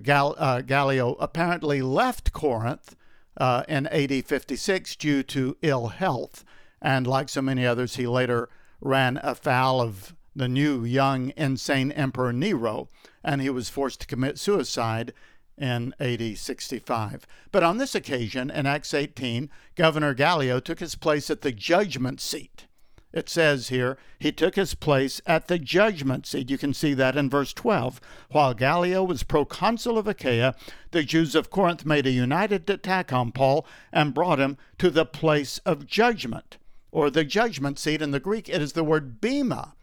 Gal- 0.04 0.36
uh, 0.38 0.62
Gallio 0.62 1.14
apparently 1.20 1.82
left 1.82 2.32
Corinth 2.32 2.96
uh, 3.38 3.64
in 3.68 3.88
AD 3.88 4.26
56 4.26 4.96
due 4.96 5.24
to 5.24 5.58
ill 5.62 5.88
health, 5.88 6.44
and 6.82 7.08
like 7.08 7.30
so 7.30 7.42
many 7.42 7.66
others, 7.66 7.96
he 7.96 8.08
later 8.08 8.50
ran 8.82 9.20
afoul 9.24 9.82
of 9.82 10.16
the 10.36 10.48
new, 10.48 10.84
young, 10.86 11.34
insane 11.36 11.92
Emperor 11.92 12.32
Nero, 12.32 12.90
and 13.24 13.42
he 13.42 13.50
was 13.50 13.70
forced 13.70 14.02
to 14.02 14.08
commit 14.08 14.38
suicide 14.38 15.14
in 15.60 15.94
AD 16.00 16.38
65. 16.38 17.28
But 17.52 17.64
on 17.64 17.78
this 17.78 17.94
occasion, 17.94 18.50
in 18.50 18.66
Acts 18.66 18.94
18, 18.94 19.50
Governor 19.76 20.14
Gallio 20.14 20.60
took 20.60 20.80
his 20.80 20.96
place 20.96 21.30
at 21.30 21.42
the 21.42 21.52
judgment 21.52 22.22
seat. 22.22 22.66
It 23.12 23.28
says 23.28 23.70
here, 23.70 23.98
he 24.20 24.32
took 24.32 24.56
his 24.56 24.76
place 24.76 25.20
at 25.26 25.48
the 25.48 25.58
judgment 25.58 26.28
seat. 26.28 26.52
You 26.52 26.60
can 26.60 26.76
see 26.76 26.94
that 26.94 27.18
in 27.18 27.28
verse 27.28 27.54
12. 27.54 28.00
While 28.30 28.54
Gallio 28.54 29.04
was 29.04 29.24
proconsul 29.24 29.98
of 29.98 30.08
Achaia, 30.08 30.54
the 30.92 31.04
Jews 31.04 31.34
of 31.34 31.50
Corinth 31.50 31.86
made 31.86 32.06
a 32.06 32.12
united 32.12 32.70
attack 32.70 33.12
on 33.12 33.32
Paul 33.32 33.66
and 33.92 34.14
brought 34.14 34.40
him 34.40 34.58
to 34.78 34.92
the 34.92 35.08
place 35.08 35.58
of 35.66 35.88
judgment, 35.88 36.58
or 36.92 37.10
the 37.10 37.24
judgment 37.24 37.80
seat. 37.80 38.02
In 38.02 38.12
the 38.12 38.20
Greek, 38.20 38.48
it 38.48 38.62
is 38.62 38.74
the 38.74 38.84
word 38.84 39.20
bema. 39.20 39.74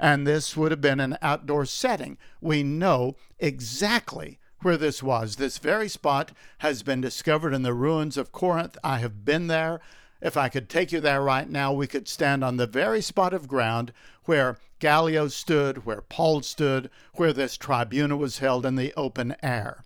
and 0.00 0.26
this 0.26 0.56
would 0.56 0.70
have 0.70 0.80
been 0.80 1.00
an 1.00 1.18
outdoor 1.20 1.66
setting. 1.66 2.16
We 2.40 2.62
know 2.62 3.16
exactly 3.38 4.38
where 4.62 4.76
this 4.76 5.02
was. 5.02 5.36
This 5.36 5.58
very 5.58 5.88
spot 5.88 6.32
has 6.58 6.82
been 6.82 7.00
discovered 7.00 7.54
in 7.54 7.62
the 7.62 7.74
ruins 7.74 8.16
of 8.16 8.32
Corinth. 8.32 8.76
I 8.84 8.98
have 8.98 9.24
been 9.24 9.46
there. 9.46 9.80
If 10.20 10.36
I 10.36 10.48
could 10.48 10.68
take 10.68 10.92
you 10.92 11.00
there 11.00 11.22
right 11.22 11.48
now, 11.48 11.72
we 11.72 11.86
could 11.86 12.06
stand 12.06 12.44
on 12.44 12.56
the 12.56 12.66
very 12.66 13.00
spot 13.00 13.32
of 13.32 13.48
ground 13.48 13.92
where 14.24 14.58
Gallio 14.78 15.28
stood, 15.28 15.86
where 15.86 16.02
Paul 16.02 16.42
stood, 16.42 16.90
where 17.14 17.32
this 17.32 17.56
tribunal 17.56 18.18
was 18.18 18.38
held 18.38 18.66
in 18.66 18.76
the 18.76 18.92
open 18.96 19.34
air. 19.42 19.82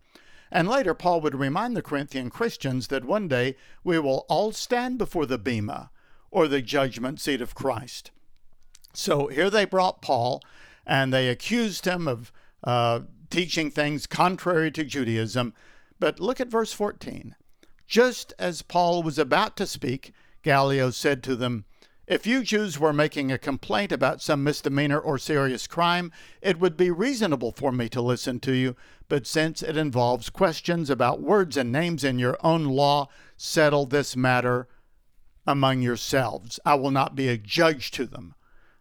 And 0.50 0.68
later, 0.68 0.94
Paul 0.94 1.20
would 1.20 1.34
remind 1.34 1.76
the 1.76 1.82
Corinthian 1.82 2.30
Christians 2.30 2.88
that 2.88 3.04
one 3.04 3.28
day 3.28 3.56
we 3.82 3.98
will 3.98 4.24
all 4.28 4.52
stand 4.52 4.98
before 4.98 5.26
the 5.26 5.38
Bema, 5.38 5.90
or 6.30 6.48
the 6.48 6.62
judgment 6.62 7.20
seat 7.20 7.40
of 7.40 7.54
Christ. 7.54 8.10
So 8.92 9.26
here 9.28 9.50
they 9.50 9.64
brought 9.64 10.02
Paul, 10.02 10.42
and 10.86 11.12
they 11.12 11.28
accused 11.28 11.86
him 11.86 12.06
of 12.06 12.32
uh, 12.62 13.00
teaching 13.34 13.68
things 13.68 14.06
contrary 14.06 14.70
to 14.70 14.84
Judaism. 14.84 15.54
But 15.98 16.20
look 16.20 16.40
at 16.40 16.46
verse 16.46 16.72
14. 16.72 17.34
Just 17.88 18.32
as 18.38 18.62
Paul 18.62 19.02
was 19.02 19.18
about 19.18 19.56
to 19.56 19.66
speak, 19.66 20.12
Gallio 20.42 20.90
said 20.90 21.20
to 21.24 21.34
them, 21.34 21.64
If 22.06 22.28
you 22.28 22.44
Jews 22.44 22.78
were 22.78 22.92
making 22.92 23.32
a 23.32 23.38
complaint 23.38 23.90
about 23.90 24.22
some 24.22 24.44
misdemeanor 24.44 25.00
or 25.00 25.18
serious 25.18 25.66
crime, 25.66 26.12
it 26.40 26.60
would 26.60 26.76
be 26.76 26.92
reasonable 26.92 27.50
for 27.50 27.72
me 27.72 27.88
to 27.88 28.00
listen 28.00 28.38
to 28.38 28.52
you. 28.52 28.76
But 29.08 29.26
since 29.26 29.64
it 29.64 29.76
involves 29.76 30.30
questions 30.30 30.88
about 30.88 31.20
words 31.20 31.56
and 31.56 31.72
names 31.72 32.04
in 32.04 32.20
your 32.20 32.38
own 32.40 32.66
law, 32.66 33.08
settle 33.36 33.84
this 33.84 34.14
matter 34.14 34.68
among 35.44 35.82
yourselves. 35.82 36.60
I 36.64 36.76
will 36.76 36.92
not 36.92 37.16
be 37.16 37.28
a 37.28 37.36
judge 37.36 37.90
to 37.92 38.06
them. 38.06 38.36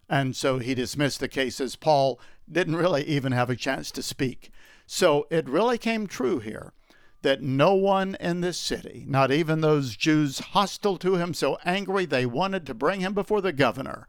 And 0.07 0.35
so 0.35 0.59
he 0.59 0.75
dismissed 0.75 1.19
the 1.19 1.27
case 1.27 1.59
as 1.59 1.75
Paul 1.75 2.19
didn't 2.51 2.75
really 2.75 3.03
even 3.05 3.31
have 3.31 3.49
a 3.49 3.55
chance 3.55 3.91
to 3.91 4.03
speak. 4.03 4.51
So 4.85 5.27
it 5.29 5.47
really 5.47 5.77
came 5.77 6.07
true 6.07 6.39
here 6.39 6.73
that 7.21 7.41
no 7.41 7.73
one 7.73 8.15
in 8.19 8.41
this 8.41 8.57
city, 8.57 9.05
not 9.07 9.31
even 9.31 9.61
those 9.61 9.95
Jews 9.95 10.39
hostile 10.39 10.97
to 10.97 11.15
him, 11.15 11.33
so 11.33 11.57
angry 11.65 12.05
they 12.05 12.25
wanted 12.25 12.65
to 12.65 12.73
bring 12.73 12.99
him 12.99 13.13
before 13.13 13.41
the 13.41 13.53
governor, 13.53 14.07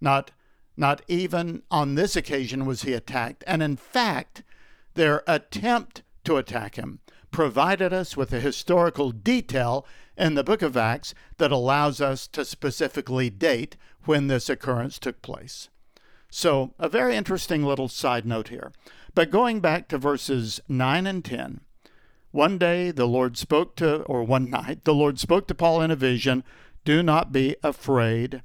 not, 0.00 0.32
not 0.76 1.00
even 1.06 1.62
on 1.70 1.94
this 1.94 2.16
occasion 2.16 2.66
was 2.66 2.82
he 2.82 2.92
attacked. 2.92 3.44
And 3.46 3.62
in 3.62 3.76
fact, 3.76 4.42
their 4.94 5.22
attempt 5.28 6.02
to 6.24 6.36
attack 6.36 6.74
him 6.74 6.98
provided 7.30 7.92
us 7.92 8.16
with 8.16 8.32
a 8.32 8.40
historical 8.40 9.12
detail 9.12 9.86
in 10.16 10.34
the 10.34 10.44
book 10.44 10.62
of 10.62 10.76
Acts 10.76 11.14
that 11.38 11.52
allows 11.52 12.00
us 12.00 12.26
to 12.28 12.44
specifically 12.44 13.30
date 13.30 13.76
when 14.04 14.26
this 14.26 14.48
occurrence 14.48 14.98
took 14.98 15.22
place. 15.22 15.68
So, 16.30 16.74
a 16.78 16.88
very 16.88 17.16
interesting 17.16 17.64
little 17.64 17.88
side 17.88 18.24
note 18.24 18.48
here. 18.48 18.72
But 19.14 19.30
going 19.30 19.60
back 19.60 19.88
to 19.88 19.98
verses 19.98 20.60
9 20.68 21.06
and 21.06 21.24
10, 21.24 21.60
one 22.30 22.58
day 22.58 22.92
the 22.92 23.06
Lord 23.06 23.36
spoke 23.36 23.74
to, 23.76 24.02
or 24.02 24.22
one 24.22 24.48
night, 24.48 24.84
the 24.84 24.94
Lord 24.94 25.18
spoke 25.18 25.48
to 25.48 25.54
Paul 25.54 25.82
in 25.82 25.90
a 25.90 25.96
vision 25.96 26.44
do 26.84 27.02
not 27.02 27.30
be 27.30 27.56
afraid. 27.62 28.42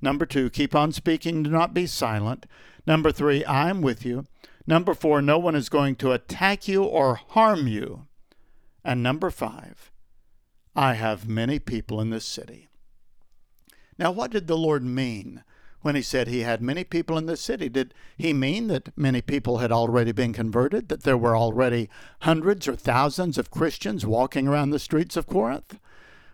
Number 0.00 0.26
two, 0.26 0.50
keep 0.50 0.74
on 0.74 0.92
speaking, 0.92 1.42
do 1.42 1.50
not 1.50 1.74
be 1.74 1.86
silent. 1.86 2.46
Number 2.86 3.10
three, 3.10 3.44
I 3.44 3.70
am 3.70 3.82
with 3.82 4.04
you. 4.04 4.24
Number 4.66 4.94
four, 4.94 5.20
no 5.20 5.38
one 5.38 5.54
is 5.54 5.68
going 5.68 5.96
to 5.96 6.12
attack 6.12 6.68
you 6.68 6.84
or 6.84 7.16
harm 7.16 7.66
you. 7.66 8.06
And 8.84 9.02
number 9.02 9.30
five, 9.30 9.90
I 10.74 10.94
have 10.94 11.28
many 11.28 11.58
people 11.58 12.00
in 12.00 12.10
this 12.10 12.24
city. 12.24 12.68
Now, 13.98 14.10
what 14.10 14.30
did 14.30 14.46
the 14.46 14.56
Lord 14.56 14.84
mean 14.84 15.44
when 15.82 15.94
he 15.94 16.02
said 16.02 16.26
he 16.26 16.40
had 16.40 16.62
many 16.62 16.84
people 16.84 17.18
in 17.18 17.26
the 17.26 17.36
city. 17.36 17.68
Did 17.68 17.92
he 18.16 18.32
mean 18.32 18.68
that 18.68 18.96
many 18.96 19.20
people 19.20 19.58
had 19.58 19.70
already 19.70 20.12
been 20.12 20.32
converted, 20.32 20.88
that 20.88 21.02
there 21.02 21.18
were 21.18 21.36
already 21.36 21.90
hundreds 22.20 22.66
or 22.66 22.76
thousands 22.76 23.36
of 23.36 23.50
Christians 23.50 24.06
walking 24.06 24.48
around 24.48 24.70
the 24.70 24.78
streets 24.78 25.16
of 25.16 25.26
Corinth? 25.26 25.78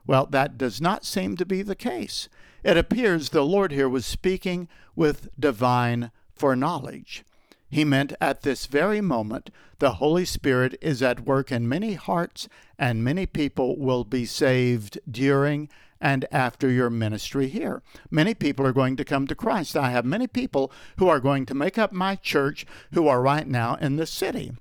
Well, 0.06 0.26
that 0.26 0.56
does 0.56 0.80
not 0.80 1.04
seem 1.04 1.36
to 1.36 1.44
be 1.44 1.62
the 1.62 1.74
case. 1.74 2.28
It 2.62 2.76
appears 2.76 3.30
the 3.30 3.44
Lord 3.44 3.72
here 3.72 3.88
was 3.88 4.06
speaking 4.06 4.68
with 4.96 5.28
divine 5.38 6.10
foreknowledge. 6.34 7.24
He 7.70 7.84
meant 7.84 8.14
at 8.20 8.42
this 8.42 8.66
very 8.66 9.00
moment 9.00 9.50
the 9.78 9.94
Holy 9.94 10.24
Spirit 10.24 10.76
is 10.80 11.02
at 11.02 11.26
work 11.26 11.52
in 11.52 11.68
many 11.68 11.94
hearts, 11.94 12.48
and 12.78 13.04
many 13.04 13.26
people 13.26 13.78
will 13.78 14.04
be 14.04 14.24
saved 14.24 14.98
during 15.08 15.68
and 16.00 16.26
after 16.30 16.70
your 16.70 16.90
ministry 16.90 17.48
here. 17.48 17.82
Many 18.10 18.34
people 18.34 18.66
are 18.66 18.72
going 18.72 18.96
to 18.96 19.04
come 19.04 19.26
to 19.26 19.34
Christ. 19.34 19.76
I 19.76 19.90
have 19.90 20.04
many 20.04 20.26
people 20.26 20.72
who 20.98 21.08
are 21.08 21.20
going 21.20 21.46
to 21.46 21.54
make 21.54 21.78
up 21.78 21.92
my 21.92 22.16
church 22.16 22.66
who 22.92 23.08
are 23.08 23.20
right 23.20 23.46
now 23.46 23.76
in 23.76 23.96
the 23.96 24.06
city. 24.06 24.52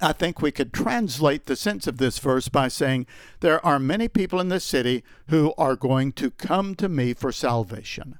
I 0.00 0.12
think 0.12 0.42
we 0.42 0.50
could 0.50 0.72
translate 0.72 1.46
the 1.46 1.56
sense 1.56 1.86
of 1.86 1.98
this 1.98 2.18
verse 2.18 2.48
by 2.48 2.68
saying, 2.68 3.06
There 3.40 3.64
are 3.64 3.78
many 3.78 4.08
people 4.08 4.40
in 4.40 4.48
this 4.48 4.64
city 4.64 5.04
who 5.28 5.54
are 5.56 5.76
going 5.76 6.12
to 6.12 6.30
come 6.30 6.74
to 6.76 6.88
me 6.88 7.14
for 7.14 7.30
salvation. 7.30 8.18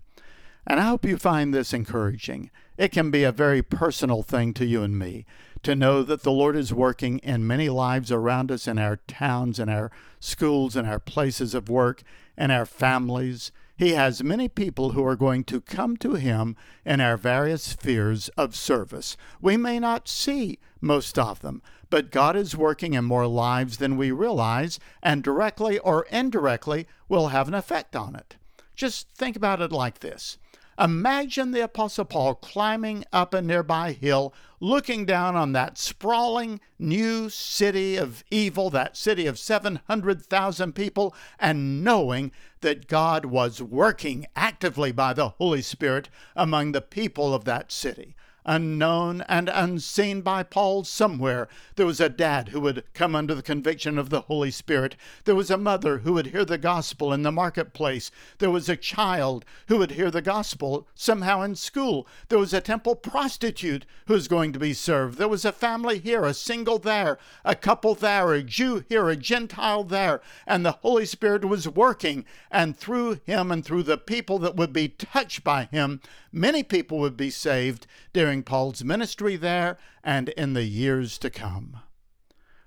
And 0.66 0.80
I 0.80 0.84
hope 0.84 1.04
you 1.04 1.18
find 1.18 1.52
this 1.52 1.72
encouraging. 1.72 2.50
It 2.78 2.90
can 2.90 3.10
be 3.10 3.22
a 3.22 3.32
very 3.32 3.62
personal 3.62 4.22
thing 4.22 4.54
to 4.54 4.64
you 4.64 4.82
and 4.82 4.98
me 4.98 5.26
to 5.62 5.74
know 5.74 6.02
that 6.02 6.22
the 6.22 6.32
Lord 6.32 6.56
is 6.56 6.74
working 6.74 7.18
in 7.18 7.46
many 7.46 7.68
lives 7.68 8.12
around 8.12 8.50
us 8.50 8.68
in 8.68 8.78
our 8.78 8.96
towns, 9.08 9.58
in 9.58 9.68
our 9.68 9.90
schools, 10.20 10.76
in 10.76 10.86
our 10.86 10.98
places 10.98 11.54
of 11.54 11.68
work, 11.68 12.02
in 12.36 12.50
our 12.50 12.66
families. 12.66 13.50
He 13.76 13.92
has 13.92 14.22
many 14.22 14.48
people 14.48 14.90
who 14.90 15.04
are 15.04 15.16
going 15.16 15.44
to 15.44 15.60
come 15.60 15.96
to 15.98 16.14
Him 16.14 16.56
in 16.84 17.00
our 17.00 17.16
various 17.16 17.62
spheres 17.62 18.28
of 18.36 18.54
service. 18.54 19.16
We 19.40 19.56
may 19.56 19.78
not 19.78 20.06
see 20.06 20.58
most 20.80 21.18
of 21.18 21.40
them, 21.40 21.62
but 21.90 22.10
God 22.10 22.36
is 22.36 22.56
working 22.56 22.94
in 22.94 23.04
more 23.04 23.26
lives 23.26 23.78
than 23.78 23.96
we 23.96 24.10
realize, 24.10 24.78
and 25.02 25.22
directly 25.22 25.78
or 25.78 26.06
indirectly 26.10 26.86
will 27.08 27.28
have 27.28 27.48
an 27.48 27.54
effect 27.54 27.96
on 27.96 28.14
it. 28.14 28.36
Just 28.76 29.08
think 29.14 29.36
about 29.36 29.62
it 29.62 29.72
like 29.72 30.00
this 30.00 30.38
Imagine 30.78 31.52
the 31.52 31.62
Apostle 31.62 32.04
Paul 32.04 32.34
climbing 32.34 33.04
up 33.12 33.32
a 33.32 33.40
nearby 33.40 33.92
hill, 33.92 34.34
looking 34.58 35.06
down 35.06 35.36
on 35.36 35.52
that 35.52 35.78
sprawling 35.78 36.60
new 36.78 37.28
city 37.28 37.96
of 37.96 38.24
evil, 38.30 38.70
that 38.70 38.96
city 38.96 39.26
of 39.26 39.38
700,000 39.38 40.74
people, 40.74 41.14
and 41.38 41.84
knowing 41.84 42.32
that 42.60 42.88
God 42.88 43.26
was 43.26 43.62
working 43.62 44.26
actively 44.34 44.90
by 44.90 45.12
the 45.12 45.30
Holy 45.30 45.62
Spirit 45.62 46.08
among 46.34 46.72
the 46.72 46.80
people 46.80 47.34
of 47.34 47.44
that 47.44 47.70
city 47.70 48.16
unknown 48.44 49.22
and 49.22 49.48
unseen 49.48 50.20
by 50.20 50.42
Paul 50.42 50.84
somewhere. 50.84 51.48
There 51.76 51.86
was 51.86 52.00
a 52.00 52.08
dad 52.08 52.48
who 52.48 52.60
would 52.60 52.84
come 52.92 53.14
under 53.14 53.34
the 53.34 53.42
conviction 53.42 53.98
of 53.98 54.10
the 54.10 54.22
Holy 54.22 54.50
Spirit. 54.50 54.96
There 55.24 55.34
was 55.34 55.50
a 55.50 55.56
mother 55.56 55.98
who 55.98 56.12
would 56.14 56.26
hear 56.26 56.44
the 56.44 56.58
gospel 56.58 57.12
in 57.12 57.22
the 57.22 57.32
marketplace. 57.32 58.10
There 58.38 58.50
was 58.50 58.68
a 58.68 58.76
child 58.76 59.44
who 59.68 59.78
would 59.78 59.92
hear 59.92 60.10
the 60.10 60.22
gospel 60.22 60.86
somehow 60.94 61.42
in 61.42 61.54
school. 61.54 62.06
There 62.28 62.38
was 62.38 62.52
a 62.52 62.60
temple 62.60 62.96
prostitute 62.96 63.86
who 64.06 64.14
was 64.14 64.28
going 64.28 64.52
to 64.52 64.58
be 64.58 64.74
served. 64.74 65.18
There 65.18 65.28
was 65.28 65.44
a 65.44 65.52
family 65.52 65.98
here, 65.98 66.24
a 66.24 66.34
single 66.34 66.78
there, 66.78 67.18
a 67.44 67.54
couple 67.54 67.94
there, 67.94 68.32
a 68.32 68.42
Jew 68.42 68.84
here, 68.88 69.08
a 69.08 69.16
Gentile 69.16 69.84
there. 69.84 70.20
And 70.46 70.64
the 70.64 70.72
Holy 70.72 71.06
Spirit 71.06 71.44
was 71.44 71.68
working. 71.68 72.24
And 72.50 72.76
through 72.76 73.20
him 73.24 73.50
and 73.50 73.64
through 73.64 73.84
the 73.84 73.98
people 73.98 74.38
that 74.40 74.56
would 74.56 74.72
be 74.72 74.88
touched 74.88 75.44
by 75.44 75.64
him, 75.64 76.00
many 76.32 76.62
people 76.62 76.98
would 76.98 77.16
be 77.16 77.30
saved 77.30 77.86
during 78.12 78.33
Paul's 78.42 78.82
ministry 78.82 79.36
there 79.36 79.78
and 80.02 80.30
in 80.30 80.54
the 80.54 80.64
years 80.64 81.18
to 81.18 81.30
come. 81.30 81.80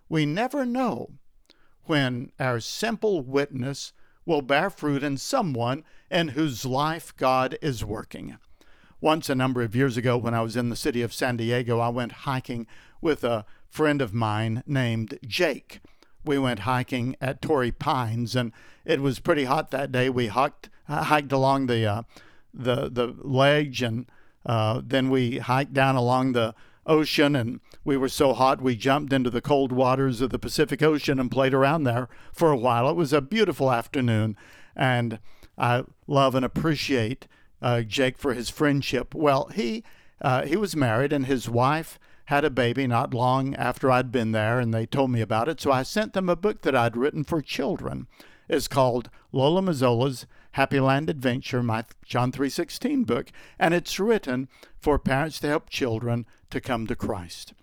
We 0.09 0.25
never 0.25 0.65
know 0.65 1.11
when 1.83 2.31
our 2.39 2.59
simple 2.59 3.21
witness 3.21 3.93
will 4.25 4.41
bear 4.41 4.69
fruit 4.69 5.03
in 5.03 5.17
someone 5.17 5.83
in 6.11 6.29
whose 6.29 6.65
life 6.65 7.15
God 7.15 7.57
is 7.61 7.83
working. 7.83 8.37
Once, 8.99 9.29
a 9.29 9.35
number 9.35 9.61
of 9.61 9.75
years 9.75 9.95
ago, 9.95 10.17
when 10.17 10.33
I 10.33 10.41
was 10.41 10.55
in 10.55 10.69
the 10.69 10.75
city 10.75 11.01
of 11.01 11.13
San 11.13 11.37
Diego, 11.37 11.79
I 11.79 11.89
went 11.89 12.11
hiking 12.23 12.67
with 12.99 13.23
a 13.23 13.45
friend 13.69 14.01
of 14.01 14.13
mine 14.13 14.63
named 14.65 15.19
Jake. 15.25 15.79
We 16.25 16.39
went 16.39 16.61
hiking 16.61 17.15
at 17.21 17.41
Torrey 17.41 17.71
Pines, 17.71 18.35
and 18.35 18.51
it 18.85 19.01
was 19.01 19.19
pretty 19.19 19.45
hot 19.45 19.71
that 19.71 19.91
day. 19.91 20.09
We 20.09 20.27
hiked, 20.27 20.69
hiked 20.87 21.31
along 21.31 21.67
the 21.67 21.85
uh, 21.85 22.03
the 22.53 22.89
the 22.89 23.15
ledge, 23.19 23.81
and 23.81 24.09
uh, 24.47 24.81
then 24.83 25.09
we 25.09 25.37
hiked 25.37 25.73
down 25.73 25.95
along 25.95 26.31
the 26.31 26.55
ocean, 26.87 27.35
and 27.35 27.59
we 27.83 27.97
were 27.97 28.09
so 28.09 28.33
hot 28.33 28.61
we 28.61 28.75
jumped 28.75 29.13
into 29.13 29.29
the 29.29 29.41
cold 29.41 29.71
waters 29.71 30.21
of 30.21 30.29
the 30.29 30.39
Pacific 30.39 30.81
Ocean 30.81 31.19
and 31.19 31.29
played 31.29 31.53
around 31.53 31.83
there 31.83 32.07
for 32.31 32.49
a 32.49 32.57
while. 32.57 32.89
It 32.89 32.95
was 32.95 33.13
a 33.13 33.21
beautiful 33.21 33.71
afternoon, 33.71 34.37
and 34.75 35.19
I 35.57 35.83
love 36.07 36.33
and 36.33 36.45
appreciate 36.45 37.27
uh, 37.61 37.81
Jake 37.81 38.17
for 38.17 38.33
his 38.33 38.49
friendship. 38.49 39.13
Well, 39.13 39.49
he 39.53 39.83
uh, 40.21 40.45
he 40.45 40.55
was 40.55 40.75
married, 40.75 41.13
and 41.13 41.25
his 41.25 41.49
wife 41.49 41.99
had 42.25 42.43
a 42.43 42.49
baby 42.49 42.87
not 42.87 43.13
long 43.13 43.55
after 43.55 43.91
I'd 43.91 44.11
been 44.11 44.31
there, 44.31 44.59
and 44.59 44.73
they 44.73 44.85
told 44.85 45.11
me 45.11 45.21
about 45.21 45.47
it. 45.47 45.61
So 45.61 45.71
I 45.71 45.83
sent 45.83 46.13
them 46.13 46.29
a 46.29 46.35
book 46.35 46.61
that 46.61 46.75
I'd 46.75 46.97
written 46.97 47.23
for 47.23 47.41
children 47.41 48.07
It's 48.49 48.67
called 48.67 49.09
Lola 49.31 49.61
Mazzola's 49.61 50.25
Happy 50.57 50.79
Land 50.79 51.07
Adventure, 51.07 51.61
my 51.61 51.85
John 52.03 52.31
3:16 52.31 53.03
book, 53.03 53.31
and 53.59 53.75
it's 53.75 53.99
written 53.99 54.49
for 54.79 54.97
parents 54.97 55.39
to 55.41 55.47
help 55.47 55.69
children 55.69 56.25
to 56.49 56.59
come 56.59 56.87
to 56.87 56.95
Christ. 56.95 57.53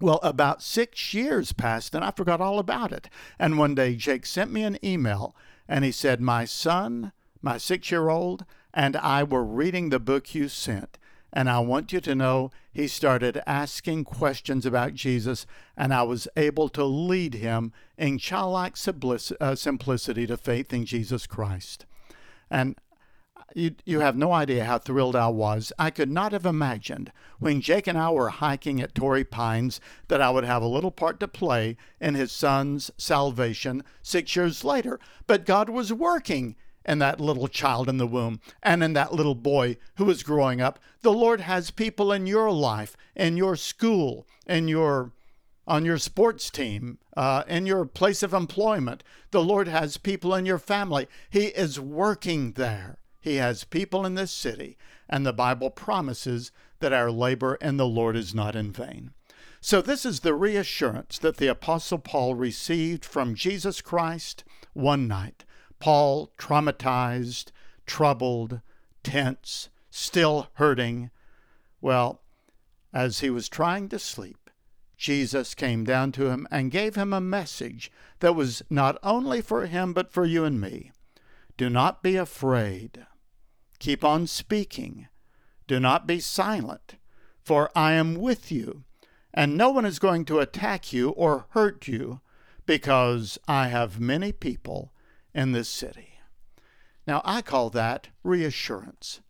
Well, 0.00 0.20
about 0.22 0.62
six 0.62 1.12
years 1.12 1.52
passed, 1.52 1.94
and 1.94 2.02
I 2.02 2.12
forgot 2.12 2.40
all 2.40 2.58
about 2.58 2.92
it. 2.92 3.10
And 3.38 3.58
one 3.58 3.74
day, 3.74 3.94
Jake 3.94 4.24
sent 4.24 4.50
me 4.50 4.62
an 4.62 4.82
email, 4.82 5.36
and 5.68 5.84
he 5.84 5.92
said, 5.92 6.18
My 6.22 6.46
son, 6.46 7.12
my 7.42 7.58
six 7.58 7.90
year 7.90 8.08
old, 8.08 8.46
and 8.72 8.96
I 8.96 9.22
were 9.22 9.44
reading 9.44 9.90
the 9.90 10.00
book 10.00 10.34
you 10.34 10.48
sent. 10.48 10.96
And 11.30 11.50
I 11.50 11.58
want 11.58 11.92
you 11.92 12.00
to 12.00 12.14
know 12.14 12.50
he 12.72 12.88
started 12.88 13.42
asking 13.46 14.04
questions 14.04 14.64
about 14.64 14.94
Jesus, 14.94 15.44
and 15.76 15.92
I 15.92 16.04
was 16.04 16.26
able 16.38 16.70
to 16.70 16.84
lead 16.84 17.34
him 17.34 17.74
in 17.98 18.16
childlike 18.16 18.76
uh, 18.88 19.54
simplicity 19.56 20.26
to 20.26 20.38
faith 20.38 20.72
in 20.72 20.86
Jesus 20.86 21.26
Christ. 21.26 21.84
And 22.50 22.76
you, 23.54 23.74
you 23.84 24.00
have 24.00 24.16
no 24.16 24.32
idea 24.32 24.64
how 24.64 24.78
thrilled 24.78 25.16
I 25.16 25.28
was. 25.28 25.72
I 25.78 25.90
could 25.90 26.10
not 26.10 26.32
have 26.32 26.46
imagined 26.46 27.12
when 27.38 27.60
Jake 27.60 27.86
and 27.86 27.98
I 27.98 28.10
were 28.10 28.30
hiking 28.30 28.80
at 28.80 28.94
Torrey 28.94 29.24
Pines 29.24 29.80
that 30.08 30.20
I 30.20 30.30
would 30.30 30.44
have 30.44 30.62
a 30.62 30.66
little 30.66 30.90
part 30.90 31.20
to 31.20 31.28
play 31.28 31.76
in 32.00 32.14
his 32.14 32.32
son's 32.32 32.90
salvation 32.96 33.84
six 34.02 34.34
years 34.34 34.64
later. 34.64 34.98
But 35.26 35.46
God 35.46 35.68
was 35.68 35.92
working 35.92 36.56
in 36.84 36.98
that 36.98 37.20
little 37.20 37.48
child 37.48 37.88
in 37.88 37.98
the 37.98 38.06
womb 38.06 38.40
and 38.62 38.82
in 38.82 38.92
that 38.92 39.12
little 39.12 39.34
boy 39.34 39.76
who 39.96 40.10
is 40.10 40.22
growing 40.22 40.60
up. 40.60 40.78
The 41.02 41.12
Lord 41.12 41.40
has 41.40 41.70
people 41.70 42.12
in 42.12 42.26
your 42.26 42.50
life, 42.50 42.96
in 43.14 43.36
your 43.36 43.56
school, 43.56 44.26
in 44.46 44.68
your 44.68 45.12
on 45.66 45.84
your 45.84 45.98
sports 45.98 46.50
team, 46.50 46.98
uh, 47.16 47.44
in 47.48 47.66
your 47.66 47.84
place 47.86 48.22
of 48.22 48.34
employment. 48.34 49.02
The 49.30 49.42
Lord 49.42 49.68
has 49.68 49.96
people 49.96 50.34
in 50.34 50.46
your 50.46 50.58
family. 50.58 51.08
He 51.30 51.46
is 51.46 51.80
working 51.80 52.52
there. 52.52 52.98
He 53.20 53.36
has 53.36 53.64
people 53.64 54.04
in 54.04 54.14
this 54.14 54.32
city, 54.32 54.76
and 55.08 55.24
the 55.24 55.32
Bible 55.32 55.70
promises 55.70 56.52
that 56.80 56.92
our 56.92 57.10
labor 57.10 57.54
in 57.56 57.78
the 57.78 57.86
Lord 57.86 58.16
is 58.16 58.34
not 58.34 58.54
in 58.54 58.70
vain. 58.70 59.12
So, 59.62 59.80
this 59.80 60.04
is 60.04 60.20
the 60.20 60.34
reassurance 60.34 61.18
that 61.20 61.38
the 61.38 61.46
Apostle 61.46 61.98
Paul 61.98 62.34
received 62.34 63.02
from 63.02 63.34
Jesus 63.34 63.80
Christ 63.80 64.44
one 64.74 65.08
night 65.08 65.46
Paul, 65.78 66.30
traumatized, 66.38 67.50
troubled, 67.86 68.60
tense, 69.02 69.70
still 69.90 70.48
hurting. 70.54 71.10
Well, 71.80 72.20
as 72.92 73.20
he 73.20 73.30
was 73.30 73.48
trying 73.48 73.88
to 73.88 73.98
sleep, 73.98 74.43
Jesus 75.04 75.54
came 75.54 75.84
down 75.84 76.12
to 76.12 76.30
him 76.30 76.48
and 76.50 76.70
gave 76.70 76.94
him 76.94 77.12
a 77.12 77.20
message 77.20 77.92
that 78.20 78.32
was 78.32 78.62
not 78.70 78.96
only 79.02 79.42
for 79.42 79.66
him, 79.66 79.92
but 79.92 80.10
for 80.10 80.24
you 80.24 80.46
and 80.46 80.58
me. 80.58 80.92
Do 81.58 81.68
not 81.68 82.02
be 82.02 82.16
afraid. 82.16 83.04
Keep 83.78 84.02
on 84.02 84.26
speaking. 84.26 85.08
Do 85.66 85.78
not 85.78 86.06
be 86.06 86.20
silent, 86.20 86.94
for 87.42 87.70
I 87.76 87.92
am 87.92 88.14
with 88.14 88.50
you, 88.50 88.84
and 89.34 89.58
no 89.58 89.68
one 89.68 89.84
is 89.84 89.98
going 89.98 90.24
to 90.24 90.38
attack 90.38 90.90
you 90.90 91.10
or 91.10 91.44
hurt 91.50 91.86
you, 91.86 92.22
because 92.64 93.38
I 93.46 93.68
have 93.68 94.00
many 94.00 94.32
people 94.32 94.90
in 95.34 95.52
this 95.52 95.68
city. 95.68 96.14
Now, 97.06 97.20
I 97.26 97.42
call 97.42 97.68
that 97.68 98.08
reassurance. 98.22 99.20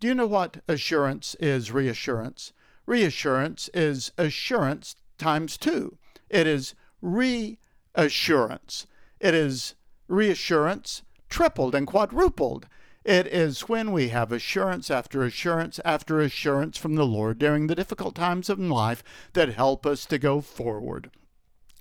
Do 0.00 0.08
you 0.08 0.16
know 0.16 0.26
what 0.26 0.64
assurance 0.66 1.36
is 1.38 1.70
reassurance? 1.70 2.52
Reassurance 2.86 3.70
is 3.72 4.10
assurance 4.18 4.96
times 5.22 5.56
two. 5.56 5.96
It 6.28 6.46
is 6.46 6.74
reassurance. 7.00 8.86
It 9.20 9.34
is 9.34 9.74
reassurance 10.08 11.02
tripled 11.28 11.74
and 11.74 11.86
quadrupled. 11.86 12.66
It 13.04 13.26
is 13.26 13.68
when 13.68 13.90
we 13.90 14.08
have 14.10 14.30
assurance 14.30 14.90
after 14.90 15.24
assurance 15.24 15.80
after 15.84 16.20
assurance 16.20 16.76
from 16.76 16.94
the 16.94 17.06
Lord 17.06 17.38
during 17.38 17.66
the 17.66 17.74
difficult 17.74 18.14
times 18.14 18.48
of 18.48 18.60
life 18.60 19.02
that 19.32 19.54
help 19.54 19.86
us 19.86 20.06
to 20.06 20.18
go 20.18 20.40
forward. 20.40 21.10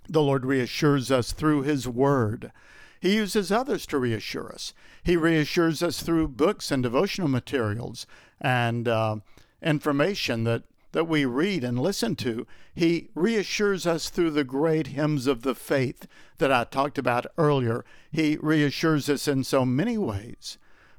The 0.09 0.21
Lord 0.21 0.45
reassures 0.45 1.11
us 1.11 1.31
through 1.31 1.61
His 1.61 1.87
Word. 1.87 2.51
He 2.99 3.15
uses 3.15 3.51
others 3.51 3.85
to 3.87 3.97
reassure 3.97 4.51
us. 4.51 4.73
He 5.03 5.15
reassures 5.17 5.83
us 5.83 6.01
through 6.01 6.29
books 6.29 6.71
and 6.71 6.81
devotional 6.81 7.27
materials 7.27 8.07
and 8.39 8.87
uh, 8.87 9.17
information 9.61 10.43
that, 10.45 10.63
that 10.91 11.07
we 11.07 11.25
read 11.25 11.63
and 11.63 11.79
listen 11.79 12.15
to. 12.17 12.45
He 12.73 13.09
reassures 13.15 13.87
us 13.87 14.09
through 14.09 14.31
the 14.31 14.43
great 14.43 14.87
hymns 14.87 15.27
of 15.27 15.43
the 15.43 15.55
faith 15.55 16.07
that 16.37 16.51
I 16.51 16.63
talked 16.63 16.97
about 16.97 17.25
earlier. 17.37 17.85
He 18.11 18.37
reassures 18.41 19.09
us 19.09 19.27
in 19.27 19.43
so 19.43 19.65
many 19.65 19.97
ways, 19.97 20.57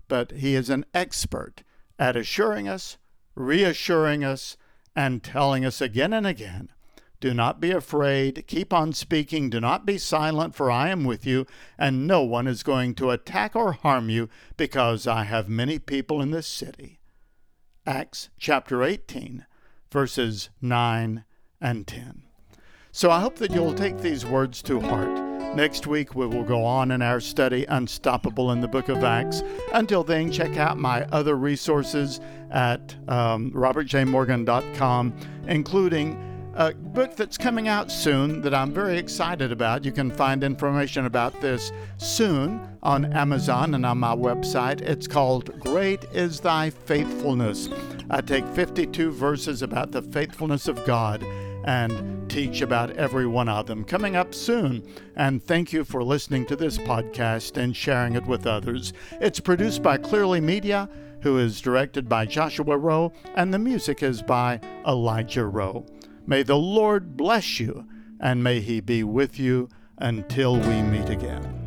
but 0.09 0.33
He 0.33 0.55
is 0.55 0.71
an 0.71 0.85
expert 0.95 1.63
at 1.99 2.17
assuring 2.17 2.69
us, 2.69 2.97
reassuring 3.35 4.25
us, 4.25 4.57
and 4.95 5.23
telling 5.23 5.65
us 5.65 5.81
again 5.81 6.13
and 6.13 6.27
again 6.27 6.69
do 7.23 7.33
not 7.33 7.61
be 7.61 7.71
afraid. 7.71 8.49
Keep 8.49 8.73
on 8.73 8.93
speaking. 8.93 9.49
Do 9.49 9.61
not 9.61 9.87
be 9.87 9.97
silent, 9.97 10.57
for 10.57 10.73
I 10.73 10.89
am 10.89 11.05
with 11.05 11.25
you, 11.25 11.47
and 11.79 12.05
no 12.05 12.23
one 12.23 12.49
is 12.49 12.65
going 12.65 12.97
to 12.97 13.11
attack 13.11 13.55
or 13.55 13.75
harm 13.75 14.11
you, 14.11 14.29
because 14.57 15.07
I 15.07 15.23
have 15.23 15.49
many 15.49 15.79
people 15.79 16.21
in 16.21 16.33
this 16.33 16.49
city. 16.49 16.99
Acts 17.87 18.29
chapter 18.39 18.83
18, 18.83 19.47
verses 19.93 20.51
9 20.61 21.25
and 21.61 21.87
10. 21.87 22.23
So 22.91 23.11
I 23.11 23.21
hope 23.21 23.37
that 23.37 23.53
you'll 23.53 23.75
take 23.75 23.99
these 23.99 24.27
words 24.27 24.63
to 24.63 24.81
heart. 24.81 25.33
Next 25.55 25.87
week, 25.87 26.15
we 26.15 26.27
will 26.27 26.45
go 26.45 26.65
on 26.65 26.91
in 26.91 27.03
our 27.03 27.21
study 27.21 27.67
Unstoppable 27.67 28.53
in 28.53 28.63
the 28.63 28.69
book 28.69 28.89
of 28.89 29.05
Acts. 29.05 29.43
Until 29.75 30.03
then, 30.03 30.33
check 30.33 30.57
out 30.57 30.79
my 30.79 31.05
other 31.13 31.37
resources 31.37 32.21
at 32.51 32.97
um, 33.09 33.51
robertjmorgan.com, 33.53 35.15
including 35.49 36.53
a 36.55 36.73
book 36.73 37.17
that's 37.17 37.39
coming 37.39 37.69
out 37.69 37.91
soon 37.91 38.41
that 38.43 38.55
I'm 38.55 38.73
very 38.73 38.99
excited 38.99 39.53
about. 39.53 39.85
You 39.85 39.93
can 39.93 40.11
find 40.11 40.43
information 40.43 41.07
about 41.07 41.39
this 41.41 41.71
soon 41.99 42.61
on 42.83 43.13
Amazon 43.13 43.75
and 43.75 43.85
on 43.85 43.99
my 43.99 44.15
website. 44.15 44.81
It's 44.81 45.07
called 45.07 45.59
Great 45.61 46.05
is 46.13 46.41
Thy 46.41 46.71
Faithfulness. 46.71 47.69
I 48.15 48.21
take 48.21 48.47
52 48.49 49.11
verses 49.11 49.63
about 49.63 49.91
the 49.91 50.03
faithfulness 50.03 50.69
of 50.69 50.85
God 50.85 51.25
and 51.65 52.31
teach 52.31 52.61
about 52.61 52.91
every 52.91 53.27
one 53.27 53.49
of 53.49 53.67
them. 53.67 53.85
Coming 53.85 54.17
up 54.17 54.35
soon. 54.35 54.87
And 55.17 55.43
thank 55.43 55.73
you 55.73 55.83
for 55.83 56.05
listening 56.05 56.45
to 56.47 56.57
this 56.57 56.77
podcast 56.77 57.57
and 57.57 57.75
sharing 57.75 58.15
it 58.15 58.27
with 58.27 58.47
others. 58.47 58.93
It's 59.13 59.41
produced 59.41 59.83
by 59.83 59.97
Clearly 59.97 60.43
Media, 60.43 60.91
who 61.23 61.39
is 61.39 61.63
directed 61.63 62.07
by 62.07 62.27
Joshua 62.27 62.77
Rowe, 62.77 63.15
and 63.35 63.55
the 63.55 63.59
music 63.59 64.03
is 64.03 64.21
by 64.21 64.61
Elijah 64.87 65.47
Rowe. 65.47 65.87
May 66.27 66.43
the 66.43 66.57
Lord 66.59 67.17
bless 67.17 67.61
you, 67.61 67.87
and 68.21 68.45
may 68.45 68.61
He 68.61 68.81
be 68.81 69.03
with 69.05 69.39
you 69.39 69.71
until 69.97 70.57
we 70.57 70.83
meet 70.83 71.09
again. 71.09 71.62